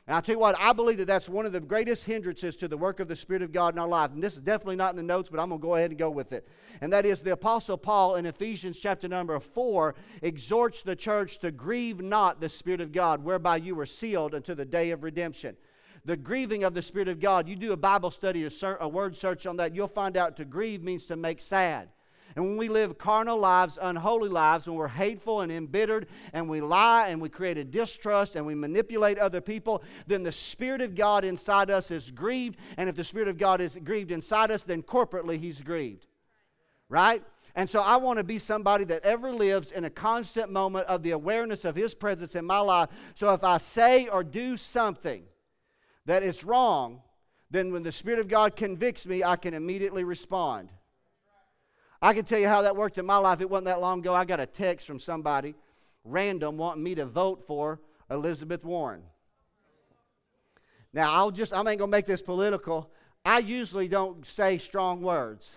[0.07, 2.67] And I'll tell you what, I believe that that's one of the greatest hindrances to
[2.67, 4.11] the work of the Spirit of God in our life.
[4.11, 5.99] And this is definitely not in the notes, but I'm going to go ahead and
[5.99, 6.47] go with it.
[6.81, 11.51] And that is the Apostle Paul in Ephesians chapter number 4 exhorts the church to
[11.51, 15.55] grieve not the Spirit of God, whereby you were sealed unto the day of redemption.
[16.03, 19.15] The grieving of the Spirit of God, you do a Bible study or a word
[19.15, 21.89] search on that, you'll find out to grieve means to make sad.
[22.35, 26.61] And when we live carnal lives, unholy lives, when we're hateful and embittered and we
[26.61, 30.95] lie and we create a distrust and we manipulate other people, then the Spirit of
[30.95, 32.57] God inside us is grieved.
[32.77, 36.07] And if the Spirit of God is grieved inside us, then corporately He's grieved.
[36.87, 37.23] Right?
[37.53, 41.03] And so I want to be somebody that ever lives in a constant moment of
[41.03, 42.89] the awareness of His presence in my life.
[43.13, 45.23] So if I say or do something
[46.05, 47.01] that is wrong,
[47.49, 50.69] then when the Spirit of God convicts me, I can immediately respond.
[52.01, 53.41] I can tell you how that worked in my life.
[53.41, 54.13] It wasn't that long ago.
[54.13, 55.53] I got a text from somebody,
[56.03, 59.03] random, wanting me to vote for Elizabeth Warren.
[60.93, 62.89] Now, I'll just, I ain't gonna make this political.
[63.23, 65.53] I usually don't say strong words.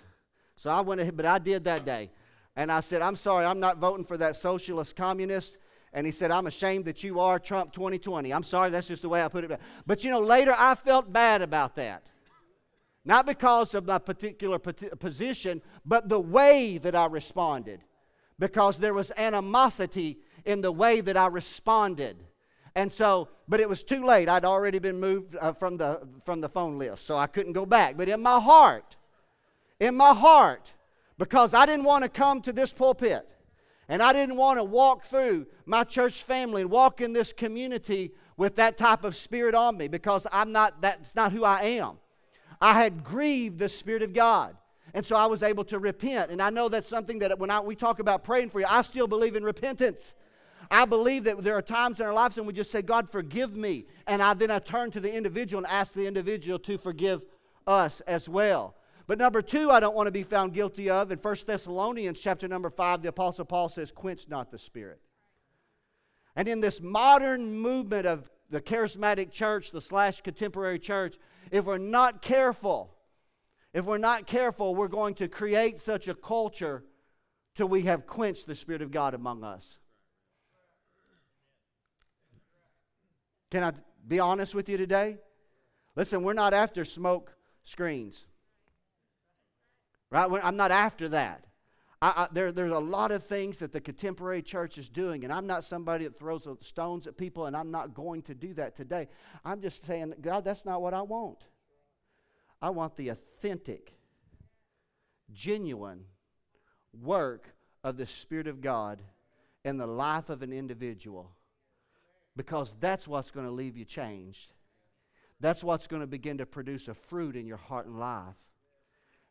[0.57, 2.11] So I went ahead, but I did that day.
[2.57, 5.59] And I said, I'm sorry, I'm not voting for that socialist communist.
[5.93, 8.33] And he said, I'm ashamed that you are Trump 2020.
[8.33, 9.61] I'm sorry, that's just the way I put it.
[9.87, 12.05] But you know, later I felt bad about that.
[13.05, 17.81] Not because of my particular position, but the way that I responded.
[18.39, 22.17] Because there was animosity in the way that I responded.
[22.75, 24.29] And so, but it was too late.
[24.29, 27.67] I'd already been moved uh, from, the, from the phone list, so I couldn't go
[27.67, 27.97] back.
[27.97, 28.97] But in my heart,
[29.79, 30.73] in my heart,
[31.19, 33.29] because I didn't want to come to this pulpit
[33.89, 38.13] and I didn't want to walk through my church family and walk in this community
[38.37, 41.99] with that type of spirit on me because I'm not, that's not who I am.
[42.61, 44.57] I had grieved the Spirit of God.
[44.95, 46.31] And so I was able to repent.
[46.31, 48.83] And I know that's something that when I, we talk about praying for you, I
[48.83, 50.15] still believe in repentance.
[50.71, 53.55] I believe that there are times in our lives when we just say, God, forgive
[53.55, 53.87] me.
[54.07, 57.23] And I then I turn to the individual and ask the individual to forgive
[57.67, 58.77] us as well.
[59.07, 61.11] But number two, I don't want to be found guilty of.
[61.11, 65.01] In 1 Thessalonians chapter number 5, the Apostle Paul says, quench not the spirit.
[66.37, 71.17] And in this modern movement of the charismatic church, the slash contemporary church,
[71.51, 72.95] if we're not careful,
[73.73, 76.85] if we're not careful, we're going to create such a culture
[77.55, 79.79] till we have quenched the Spirit of God among us.
[83.51, 83.73] Can I
[84.07, 85.19] be honest with you today?
[85.97, 88.27] Listen, we're not after smoke screens.
[90.11, 90.29] Right?
[90.43, 91.45] I'm not after that.
[92.05, 95.33] I, I, there, there's a lot of things that the contemporary church is doing, and
[95.33, 98.77] I'm not somebody that throws stones at people, and I'm not going to do that
[98.77, 99.09] today.
[99.43, 101.47] I'm just saying, God, that's not what I want.
[102.61, 103.95] I want the authentic,
[105.33, 106.05] genuine
[106.93, 109.01] work of the Spirit of God
[109.65, 111.31] in the life of an individual
[112.37, 114.53] because that's what's going to leave you changed.
[115.41, 118.37] That's what's going to begin to produce a fruit in your heart and life.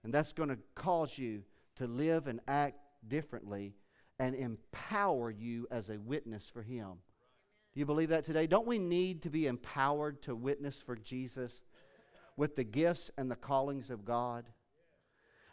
[0.03, 1.43] And that's going to cause you
[1.77, 3.75] to live and act differently
[4.19, 6.93] and empower you as a witness for Him.
[7.73, 8.47] Do you believe that today?
[8.47, 11.61] Don't we need to be empowered to witness for Jesus
[12.37, 14.45] with the gifts and the callings of God?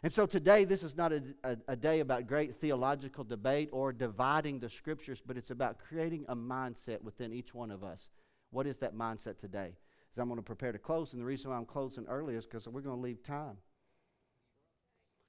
[0.03, 3.93] And so today, this is not a, a, a, day about great theological debate or
[3.93, 8.09] dividing the scriptures, but it's about creating a mindset within each one of us.
[8.49, 9.75] What is that mindset today?
[10.11, 12.45] As I'm going to prepare to close, and the reason why I'm closing early is
[12.45, 13.57] because we're going to leave time.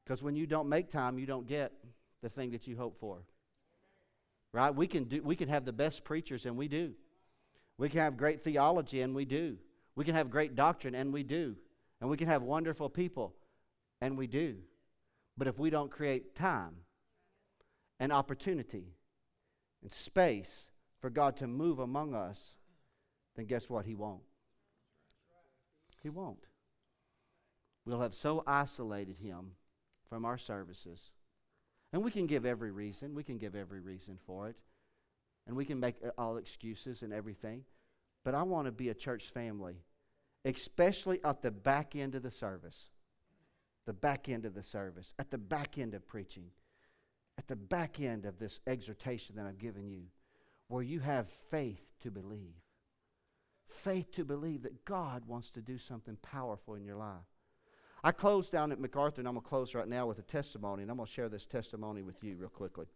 [0.04, 1.72] Because when you don't make time, you don't get
[2.22, 3.22] the thing that you hope for.
[4.52, 4.74] Right?
[4.74, 6.92] We can, do, we can have the best preachers, and we do.
[7.78, 9.56] We can have great theology, and we do.
[9.94, 11.56] We can have great doctrine, and we do.
[12.00, 13.34] And we can have wonderful people,
[14.00, 14.56] and we do.
[15.38, 16.74] But if we don't create time
[17.98, 18.94] and opportunity
[19.82, 20.66] and space
[21.00, 22.54] for God to move among us,
[23.36, 23.86] then guess what?
[23.86, 24.22] He won't.
[26.02, 26.44] He won't.
[27.84, 29.52] We'll have so isolated Him
[30.12, 31.10] from our services.
[31.90, 33.14] And we can give every reason.
[33.14, 34.56] We can give every reason for it.
[35.46, 37.64] And we can make uh, all excuses and everything.
[38.22, 39.76] But I want to be a church family,
[40.44, 42.90] especially at the back end of the service.
[43.86, 46.50] The back end of the service, at the back end of preaching,
[47.38, 50.02] at the back end of this exhortation that I've given you,
[50.68, 52.60] where you have faith to believe.
[53.66, 57.31] Faith to believe that God wants to do something powerful in your life.
[58.04, 60.82] I closed down at MacArthur, and I'm going to close right now with a testimony,
[60.82, 62.86] and I'm going to share this testimony with you real quickly.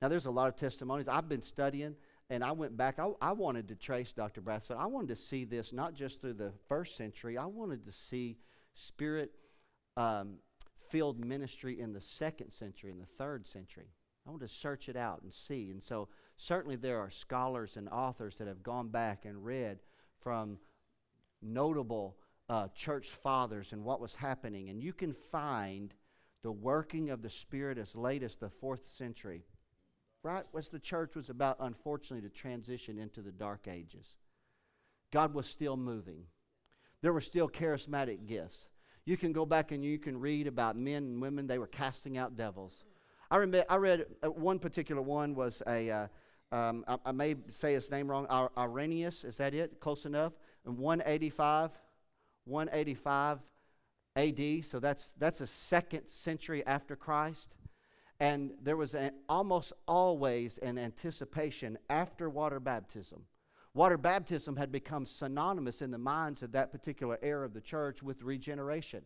[0.00, 1.08] Now, there's a lot of testimonies.
[1.08, 1.96] I've been studying,
[2.30, 3.00] and I went back.
[3.00, 4.40] I, I wanted to trace Dr.
[4.40, 4.78] Brassfield.
[4.78, 8.38] I wanted to see this not just through the first century, I wanted to see
[8.74, 9.32] spirit
[9.96, 10.34] um,
[10.88, 13.88] filled ministry in the second century, in the third century.
[14.26, 15.70] I want to search it out and see.
[15.70, 19.80] And so, certainly, there are scholars and authors that have gone back and read
[20.20, 20.58] from
[21.42, 22.16] notable
[22.52, 24.68] uh, church fathers and what was happening.
[24.68, 25.94] And you can find
[26.42, 29.46] the working of the Spirit as late as the fourth century,
[30.22, 34.16] right as the church was about, unfortunately, to transition into the dark ages.
[35.10, 36.24] God was still moving.
[37.00, 38.68] There were still charismatic gifts.
[39.06, 42.18] You can go back and you can read about men and women, they were casting
[42.18, 42.84] out devils.
[43.30, 46.06] I, remember, I read uh, one particular one was a, uh,
[46.54, 48.26] um, I, I, may say his name wrong,
[48.58, 49.80] Irenaeus, is that it?
[49.80, 50.34] Close enough?
[50.66, 51.70] In 185,
[52.44, 53.38] 185
[54.16, 57.54] AD, so that's, that's a second century after Christ.
[58.20, 63.24] And there was an, almost always an anticipation after water baptism.
[63.74, 68.02] Water baptism had become synonymous in the minds of that particular era of the church
[68.02, 69.02] with regeneration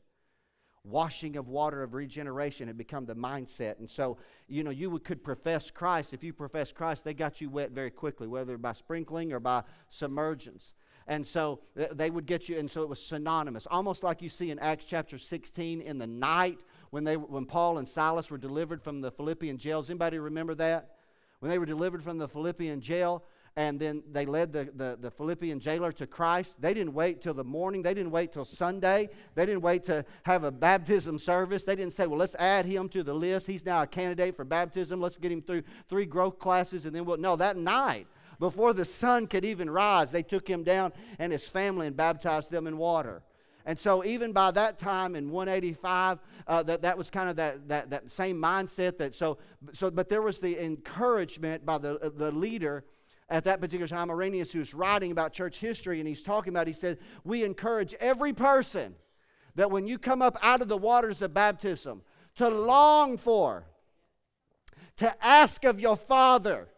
[0.86, 3.78] washing of water of regeneration had become the mindset.
[3.78, 4.18] And so,
[4.48, 6.14] you know, you could profess Christ.
[6.14, 9.64] If you profess Christ, they got you wet very quickly, whether by sprinkling or by
[9.88, 10.74] submergence.
[11.08, 14.28] And so uh, they would get you, and so it was synonymous, almost like you
[14.28, 16.58] see in Acts chapter 16 in the night
[16.90, 19.88] when, they, when Paul and Silas were delivered from the Philippian jails.
[19.88, 20.96] Anybody remember that?
[21.40, 23.22] When they were delivered from the Philippian jail,
[23.58, 26.60] and then they led the, the, the, Philippian jailer to Christ.
[26.60, 27.80] They didn't wait till the morning.
[27.80, 29.08] They didn't wait till Sunday.
[29.34, 31.64] They didn't wait to have a baptism service.
[31.64, 33.46] They didn't say, well, let's add him to the list.
[33.46, 35.00] He's now a candidate for baptism.
[35.00, 37.16] Let's get him through three growth classes and then we'll.
[37.16, 38.06] No, that night,
[38.38, 42.50] before the sun could even rise, they took him down and his family and baptized
[42.50, 43.22] them in water.
[43.64, 47.66] And so, even by that time in 185, uh, that, that was kind of that,
[47.66, 48.96] that, that same mindset.
[48.98, 49.38] That so,
[49.72, 52.84] so, but there was the encouragement by the, the leader
[53.28, 56.72] at that particular time, Irenaeus, who's writing about church history, and he's talking about, he
[56.72, 58.94] said, We encourage every person
[59.56, 62.02] that when you come up out of the waters of baptism,
[62.36, 63.64] to long for,
[64.98, 66.68] to ask of your Father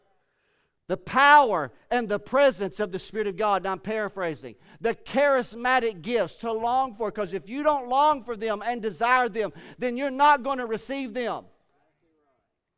[0.89, 3.62] the power and the presence of the Spirit of God.
[3.62, 8.36] And I'm paraphrasing the charismatic gifts to long for, because if you don't long for
[8.36, 11.45] them and desire them, then you're not going to receive them.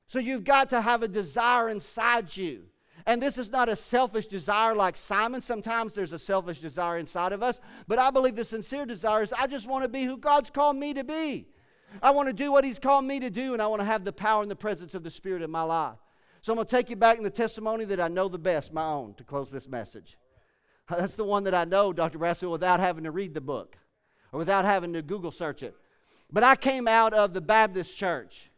[0.07, 2.65] So you've got to have a desire inside you.
[3.07, 5.41] And this is not a selfish desire like Simon.
[5.41, 9.33] Sometimes there's a selfish desire inside of us, but I believe the sincere desire is
[9.33, 11.47] I just want to be who God's called me to be.
[12.03, 14.05] I want to do what He's called me to do, and I want to have
[14.05, 15.97] the power and the presence of the Spirit in my life.
[16.41, 18.73] So I'm going to take you back in the testimony that I know the best,
[18.73, 20.17] my own, to close this message.
[20.89, 22.19] That's the one that I know, Dr.
[22.19, 23.77] Brassfield, without having to read the book
[24.33, 25.75] or without having to Google search it.
[26.33, 28.51] But I came out of the Baptist church,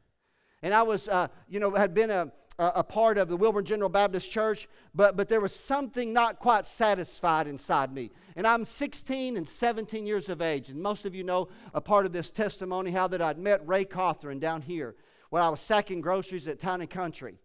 [0.62, 3.88] and I was, uh, you know, had been a a part of the Wilburn General
[3.88, 8.10] Baptist Church, but, but there was something not quite satisfied inside me.
[8.36, 12.06] And I'm 16 and 17 years of age, and most of you know a part
[12.06, 14.94] of this testimony how that I'd met Ray Cawthron down here
[15.30, 17.38] when I was sacking groceries at Town and Country.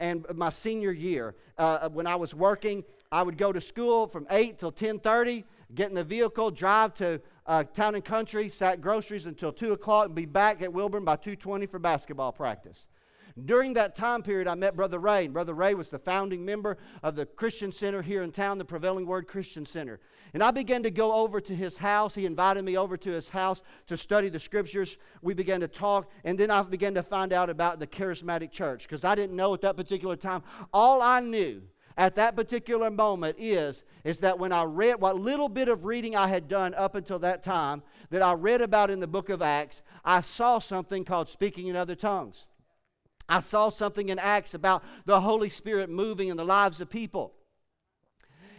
[0.00, 2.82] And my senior year, uh, when I was working,
[3.12, 5.44] I would go to school from 8 till 10:30,
[5.74, 10.06] get in the vehicle, drive to uh, Town and Country, sack groceries until 2 o'clock,
[10.06, 12.86] and be back at Wilburn by 2:20 for basketball practice.
[13.44, 15.24] During that time period, I met Brother Ray.
[15.24, 18.64] And Brother Ray was the founding member of the Christian Center here in town, the
[18.64, 20.00] Prevailing Word Christian Center.
[20.34, 22.14] And I began to go over to his house.
[22.14, 24.98] He invited me over to his house to study the scriptures.
[25.22, 28.84] We began to talk, and then I began to find out about the charismatic church
[28.84, 30.42] because I didn't know at that particular time.
[30.72, 31.62] All I knew
[31.96, 36.16] at that particular moment is is that when I read what little bit of reading
[36.16, 39.42] I had done up until that time that I read about in the book of
[39.42, 42.46] Acts, I saw something called speaking in other tongues.
[43.30, 47.32] I saw something in Acts about the Holy Spirit moving in the lives of people.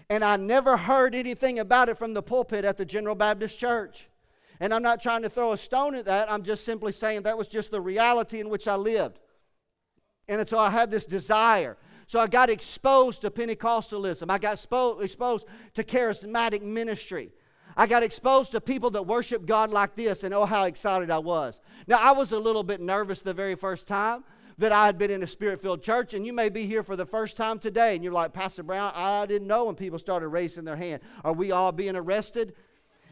[0.10, 4.08] And I never heard anything about it from the pulpit at the General Baptist Church.
[4.62, 6.32] And I'm not trying to throw a stone at that.
[6.32, 9.20] I'm just simply saying that was just the reality in which I lived.
[10.30, 11.78] And so I had this desire.
[12.08, 14.30] So I got exposed to Pentecostalism.
[14.30, 17.32] I got spo- exposed to charismatic ministry.
[17.76, 21.20] I got exposed to people that worship God like this, and oh, how excited I
[21.20, 21.60] was.
[21.88, 24.24] Now, I was a little bit nervous the very first time
[24.62, 26.95] that I had been in a spirit filled church, and you may be here for
[26.95, 30.28] the first time today, and you're like, Pastor Brown, I didn't know when people started
[30.28, 31.01] raising their hand.
[31.24, 32.53] Are we all being arrested?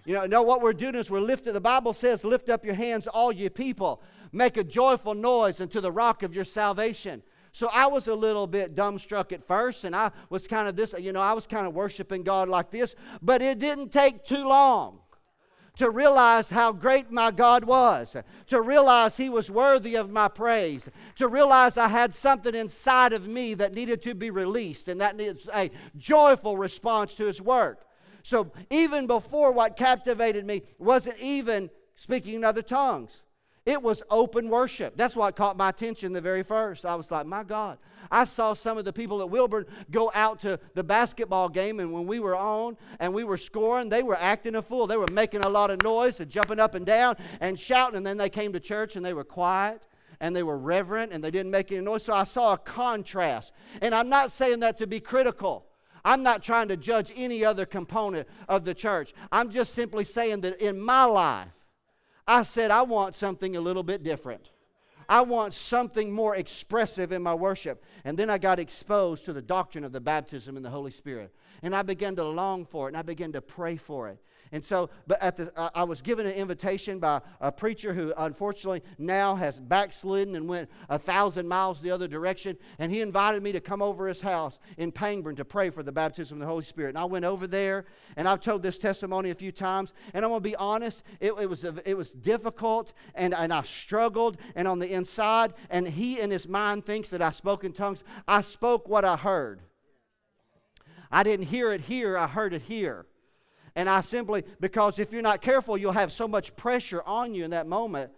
[0.05, 2.75] You know, no, what we're doing is we're lifting, the Bible says, lift up your
[2.75, 3.99] hands, all you people.
[4.31, 7.23] Make a joyful noise unto the rock of your salvation.
[7.51, 10.93] So I was a little bit dumbstruck at first, and I was kind of this,
[10.99, 12.93] you know, I was kind of worshiping God like this,
[13.23, 14.99] but it didn't take too long
[15.79, 18.15] to realize how great my God was,
[18.47, 23.29] to realize He was worthy of my praise, to realize I had something inside of
[23.29, 27.85] me that needed to be released, and that needs a joyful response to His work.
[28.23, 33.23] So even before what captivated me wasn't even speaking in other tongues.
[33.65, 34.97] It was open worship.
[34.97, 36.85] That's what caught my attention the very first.
[36.85, 37.77] I was like, my God.
[38.11, 41.91] I saw some of the people at Wilburn go out to the basketball game, and
[41.91, 44.87] when we were on and we were scoring, they were acting a fool.
[44.87, 48.05] They were making a lot of noise and jumping up and down and shouting, and
[48.05, 49.85] then they came to church and they were quiet
[50.19, 52.03] and they were reverent and they didn't make any noise.
[52.03, 53.53] So I saw a contrast.
[53.81, 55.65] And I'm not saying that to be critical.
[56.03, 59.13] I'm not trying to judge any other component of the church.
[59.31, 61.49] I'm just simply saying that in my life,
[62.27, 64.51] I said, I want something a little bit different.
[65.09, 67.83] I want something more expressive in my worship.
[68.03, 71.33] And then I got exposed to the doctrine of the baptism in the Holy Spirit.
[71.63, 74.19] And I began to long for it and I began to pray for it.
[74.51, 78.81] And so, but at the, I was given an invitation by a preacher who unfortunately
[78.97, 82.57] now has backslidden and went a thousand miles the other direction.
[82.79, 85.91] And he invited me to come over his house in Pangburn to pray for the
[85.91, 86.89] baptism of the Holy Spirit.
[86.89, 87.85] And I went over there,
[88.17, 89.93] and I've told this testimony a few times.
[90.15, 93.61] And I'm going to be honest, it, it was, it was difficult, and, and I
[93.61, 94.37] struggled.
[94.55, 98.03] And on the inside, and he in his mind thinks that I spoke in tongues.
[98.27, 99.61] I spoke what I heard.
[101.11, 103.05] I didn't hear it here, I heard it here.
[103.75, 107.43] And I simply, because if you're not careful, you'll have so much pressure on you
[107.43, 108.11] in that moment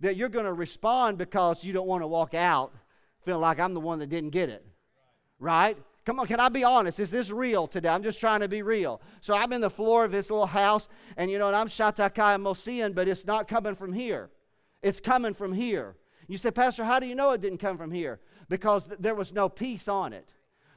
[0.00, 2.72] that you're going to respond because you don't want to walk out
[3.24, 4.64] feeling like I'm the one that didn't get it.
[5.38, 5.76] Right?
[6.04, 7.00] Come on, can I be honest?
[7.00, 7.90] Is this real today?
[7.90, 9.02] I'm just trying to be real.
[9.20, 10.88] So I'm in the floor of this little house,
[11.18, 14.30] and you know, and I'm Shatakai Mosian, but it's not coming from here.
[14.82, 15.96] It's coming from here.
[16.26, 18.20] You say, Pastor, how do you know it didn't come from here?
[18.48, 20.32] Because th- there was no peace on it.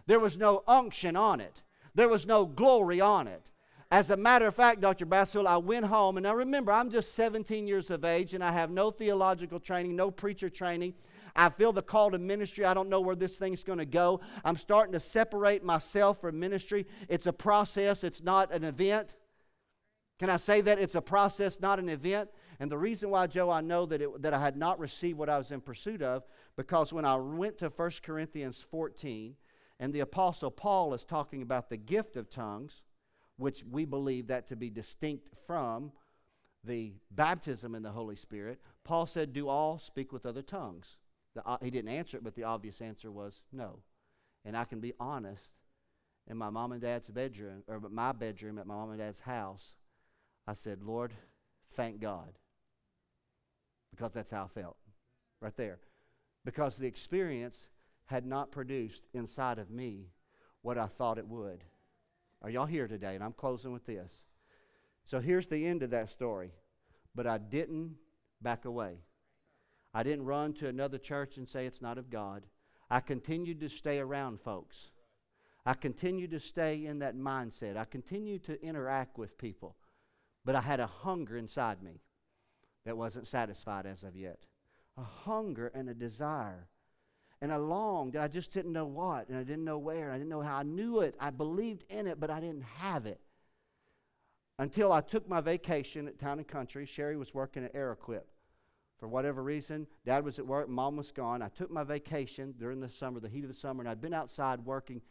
[0.06, 1.62] There was no unction on it.
[1.96, 3.52] There was no glory on it.
[3.92, 5.06] As a matter of fact, Dr.
[5.06, 8.54] Bassel, I went home, and now remember, I'm just 17 years of age, and I
[8.54, 10.94] have no theological training, no preacher training.
[11.36, 12.64] I feel the call to ministry.
[12.64, 14.22] I don't know where this thing's going to go.
[14.46, 16.88] I'm starting to separate myself from ministry.
[17.10, 19.16] It's a process, it's not an event.
[20.20, 20.80] Can I say that?
[20.80, 22.30] It's a process, not an event.
[22.62, 25.30] And the reason why, Joe, I know that, it, that I had not received what
[25.30, 26.24] I was in pursuit of,
[26.56, 29.36] because when I went to 1 Corinthians 14,
[29.82, 32.84] and the Apostle Paul is talking about the gift of tongues,
[33.38, 35.92] which we believe that to be distinct from
[36.64, 40.98] the baptism in the Holy Spirit, Paul said, Do all speak with other tongues?
[41.34, 43.80] The, uh, he didn't answer it, but the obvious answer was no.
[44.46, 45.54] And I can be honest,
[46.30, 49.76] in my mom and dad's bedroom, or my bedroom at my mom and dad's house,
[50.48, 51.14] I said, Lord,
[51.74, 52.38] thank God.
[53.92, 54.78] Because that's how I felt,
[55.42, 55.80] right there.
[56.46, 57.68] Because the experience
[58.06, 60.12] had not produced inside of me
[60.62, 61.64] what I thought it would.
[62.42, 63.16] Are y'all here today?
[63.16, 64.24] And I'm closing with this.
[65.06, 66.52] So here's the end of that story.
[67.14, 67.96] But I didn't
[68.42, 69.00] back away.
[69.94, 72.46] I didn't run to another church and say it's not of God.
[72.90, 74.90] I continued to stay around folks.
[75.66, 77.78] I continued to stay in that mindset.
[77.78, 79.76] I continued to interact with people.
[80.44, 82.02] But I had a hunger inside me
[82.86, 84.46] that wasn't satisfied as of yet.
[84.98, 86.68] A hunger and a desire
[87.42, 90.14] and I longed, and I just didn't know what, and I didn't know where, and
[90.14, 90.58] I didn't know how.
[90.58, 93.20] I knew it, I believed in it, but I didn't have it.
[94.60, 96.86] Until I took my vacation at Town and Country.
[96.86, 98.26] Sherry was working at Aeroquip.
[99.00, 101.42] For whatever reason, Dad was at work, Mom was gone.
[101.42, 104.14] I took my vacation during the summer, the heat of the summer, and I'd been
[104.14, 105.02] outside working,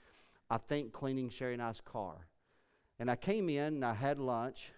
[0.48, 2.28] I think, cleaning Sherry and I's car.
[3.00, 4.70] And I came in and I had lunch,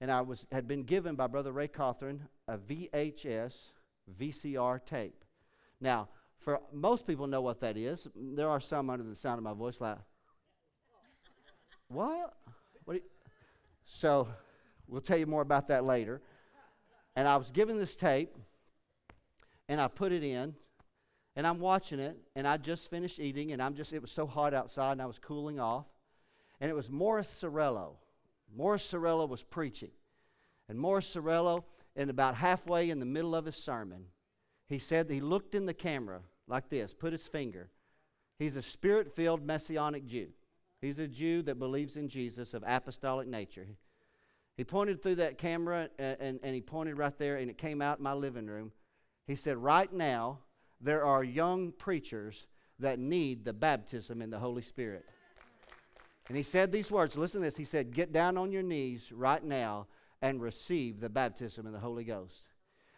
[0.00, 3.70] and I was had been given by Brother Ray Cawthorn a VHS
[4.20, 5.24] VCR tape.
[5.80, 6.08] Now,
[6.48, 8.08] for most people know what that is.
[8.16, 9.98] There are some under the sound of my voice like,
[11.88, 12.32] what?
[12.86, 13.02] What?
[13.84, 14.28] So,
[14.86, 16.22] we'll tell you more about that later.
[17.16, 18.34] And I was given this tape,
[19.68, 20.54] and I put it in,
[21.36, 24.26] and I'm watching it, and I just finished eating, and I'm just, it was so
[24.26, 25.84] hot outside, and I was cooling off.
[26.62, 27.96] And it was Morris Cerullo.
[28.56, 29.90] Morris Cerullo was preaching.
[30.66, 34.06] And Morris Cerullo, and about halfway in the middle of his sermon,
[34.66, 37.70] he said he looked in the camera like this, put his finger.
[38.38, 40.28] He's a spirit filled Messianic Jew.
[40.80, 43.66] He's a Jew that believes in Jesus of apostolic nature.
[44.56, 47.80] He pointed through that camera and, and, and, he pointed right there, and it came
[47.80, 48.72] out in my living room.
[49.26, 50.40] He said, Right now,
[50.80, 52.46] there are young preachers
[52.80, 55.04] that need the baptism in the Holy Spirit.
[56.28, 57.56] And he said these words listen to this.
[57.56, 59.86] He said, Get down on your knees right now
[60.22, 62.44] and receive the baptism in the Holy Ghost.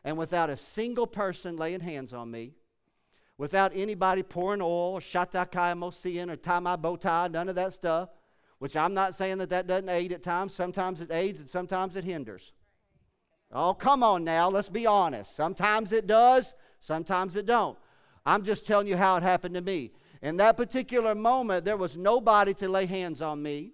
[0.04, 2.54] And without a single person laying hands on me,
[3.40, 8.10] without anybody pouring oil or shatakai mosian or tamai tie, none of that stuff,
[8.58, 10.52] which I'm not saying that that doesn't aid at times.
[10.54, 12.52] Sometimes it aids and sometimes it hinders.
[13.50, 15.34] Oh, come on now, let's be honest.
[15.34, 17.78] Sometimes it does, sometimes it don't.
[18.26, 19.92] I'm just telling you how it happened to me.
[20.20, 23.72] In that particular moment, there was nobody to lay hands on me.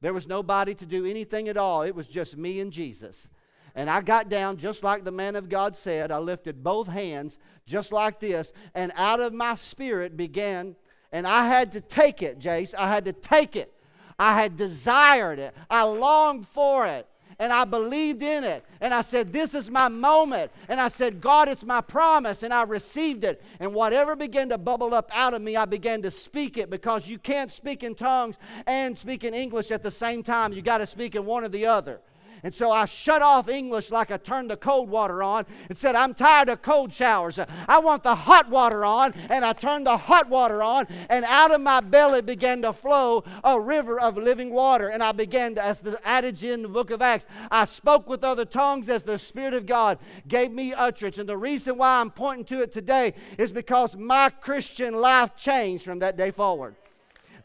[0.00, 1.82] There was nobody to do anything at all.
[1.82, 3.28] It was just me and Jesus.
[3.74, 6.10] And I got down just like the man of God said.
[6.10, 10.74] I lifted both hands just like this, and out of my spirit began,
[11.12, 12.74] and I had to take it, Jace.
[12.74, 13.72] I had to take it.
[14.18, 15.54] I had desired it.
[15.70, 17.06] I longed for it.
[17.38, 18.66] And I believed in it.
[18.82, 20.52] And I said, This is my moment.
[20.68, 22.42] And I said, God, it's my promise.
[22.42, 23.42] And I received it.
[23.60, 27.08] And whatever began to bubble up out of me, I began to speak it because
[27.08, 30.52] you can't speak in tongues and speak in English at the same time.
[30.52, 32.00] You got to speak in one or the other.
[32.42, 35.94] And so I shut off English like I turned the cold water on and said,
[35.94, 37.38] I'm tired of cold showers.
[37.68, 39.12] I want the hot water on.
[39.28, 43.24] And I turned the hot water on, and out of my belly began to flow
[43.44, 44.88] a river of living water.
[44.88, 48.24] And I began to, as the adage in the book of Acts, I spoke with
[48.24, 51.18] other tongues as the Spirit of God gave me utterance.
[51.18, 55.84] And the reason why I'm pointing to it today is because my Christian life changed
[55.84, 56.74] from that day forward.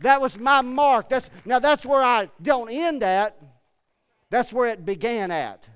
[0.02, 1.10] That was my mark.
[1.10, 3.38] That's, now, that's where I don't end at,
[4.36, 5.70] that's where it began at.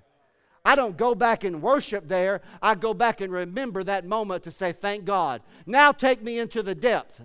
[0.65, 2.41] I don't go back and worship there.
[2.61, 5.41] I go back and remember that moment to say, Thank God.
[5.65, 7.21] Now take me into the depth.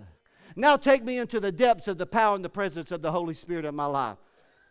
[0.55, 3.33] Now take me into the depths of the power and the presence of the Holy
[3.33, 4.17] Spirit in my life.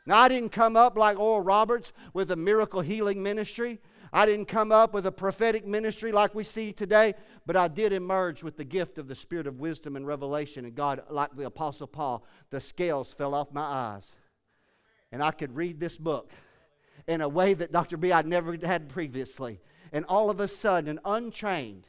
[0.07, 3.79] Now, I didn't come up like Oral Roberts with a miracle healing ministry.
[4.11, 7.12] I didn't come up with a prophetic ministry like we see today,
[7.45, 10.65] but I did emerge with the gift of the spirit of wisdom and revelation.
[10.65, 14.17] And God, like the Apostle Paul, the scales fell off my eyes.
[15.15, 16.33] And I could read this book
[17.07, 17.96] in a way that Dr.
[17.96, 19.61] B I'd never had previously.
[19.92, 21.84] And all of a sudden, an untrained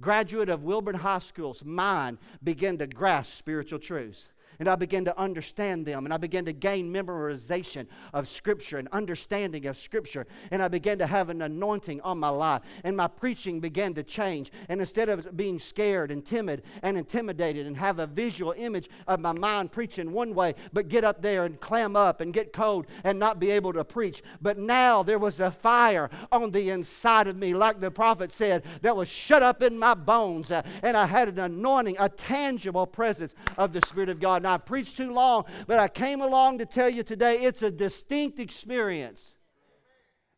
[0.00, 4.28] graduate of Wilburn High School's mind began to grasp spiritual truths
[4.60, 8.88] and I began to understand them, and I began to gain memorization of Scripture and
[8.92, 13.08] understanding of Scripture, and I began to have an anointing on my life, and my
[13.08, 14.52] preaching began to change.
[14.68, 19.18] And instead of being scared and timid and intimidated and have a visual image of
[19.18, 22.86] my mind preaching one way, but get up there and clam up and get cold
[23.02, 27.26] and not be able to preach, but now there was a fire on the inside
[27.26, 30.96] of me, like the prophet said, that was shut up in my bones, uh, and
[30.96, 34.42] I had an anointing, a tangible presence of the Spirit of God.
[34.54, 38.38] I preached too long, but I came along to tell you today it's a distinct
[38.38, 39.34] experience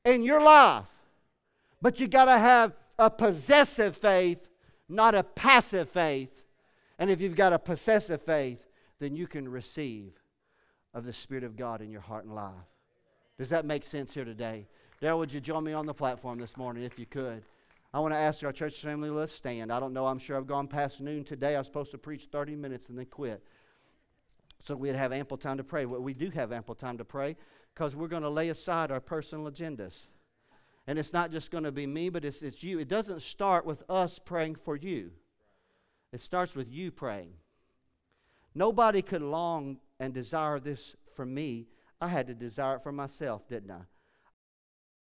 [0.05, 0.87] in your life.
[1.81, 4.49] But you got to have a possessive faith,
[4.89, 6.45] not a passive faith.
[6.99, 8.65] And if you've got a possessive faith,
[9.01, 10.13] then you can receive
[10.95, 12.53] of the Spirit of God in your heart and life.
[13.39, 14.69] Does that make sense here today?
[15.01, 17.43] Daryl, would you join me on the platform this morning if you could?
[17.93, 19.73] I want to ask our church family, let's stand.
[19.73, 21.57] I don't know, I'm sure I've gone past noon today.
[21.57, 23.43] I was supposed to preach 30 minutes and then quit
[24.63, 25.87] so we'd have ample time to pray.
[25.87, 27.37] Well, we do have ample time to pray
[27.75, 30.07] because we're going to lay aside our personal agendas.
[30.87, 32.79] And it's not just going to be me, but it's, it's you.
[32.79, 35.11] It doesn't start with us praying for you,
[36.13, 37.35] it starts with you praying.
[38.55, 41.67] Nobody could long and desire this for me.
[42.01, 43.81] I had to desire it for myself, didn't I?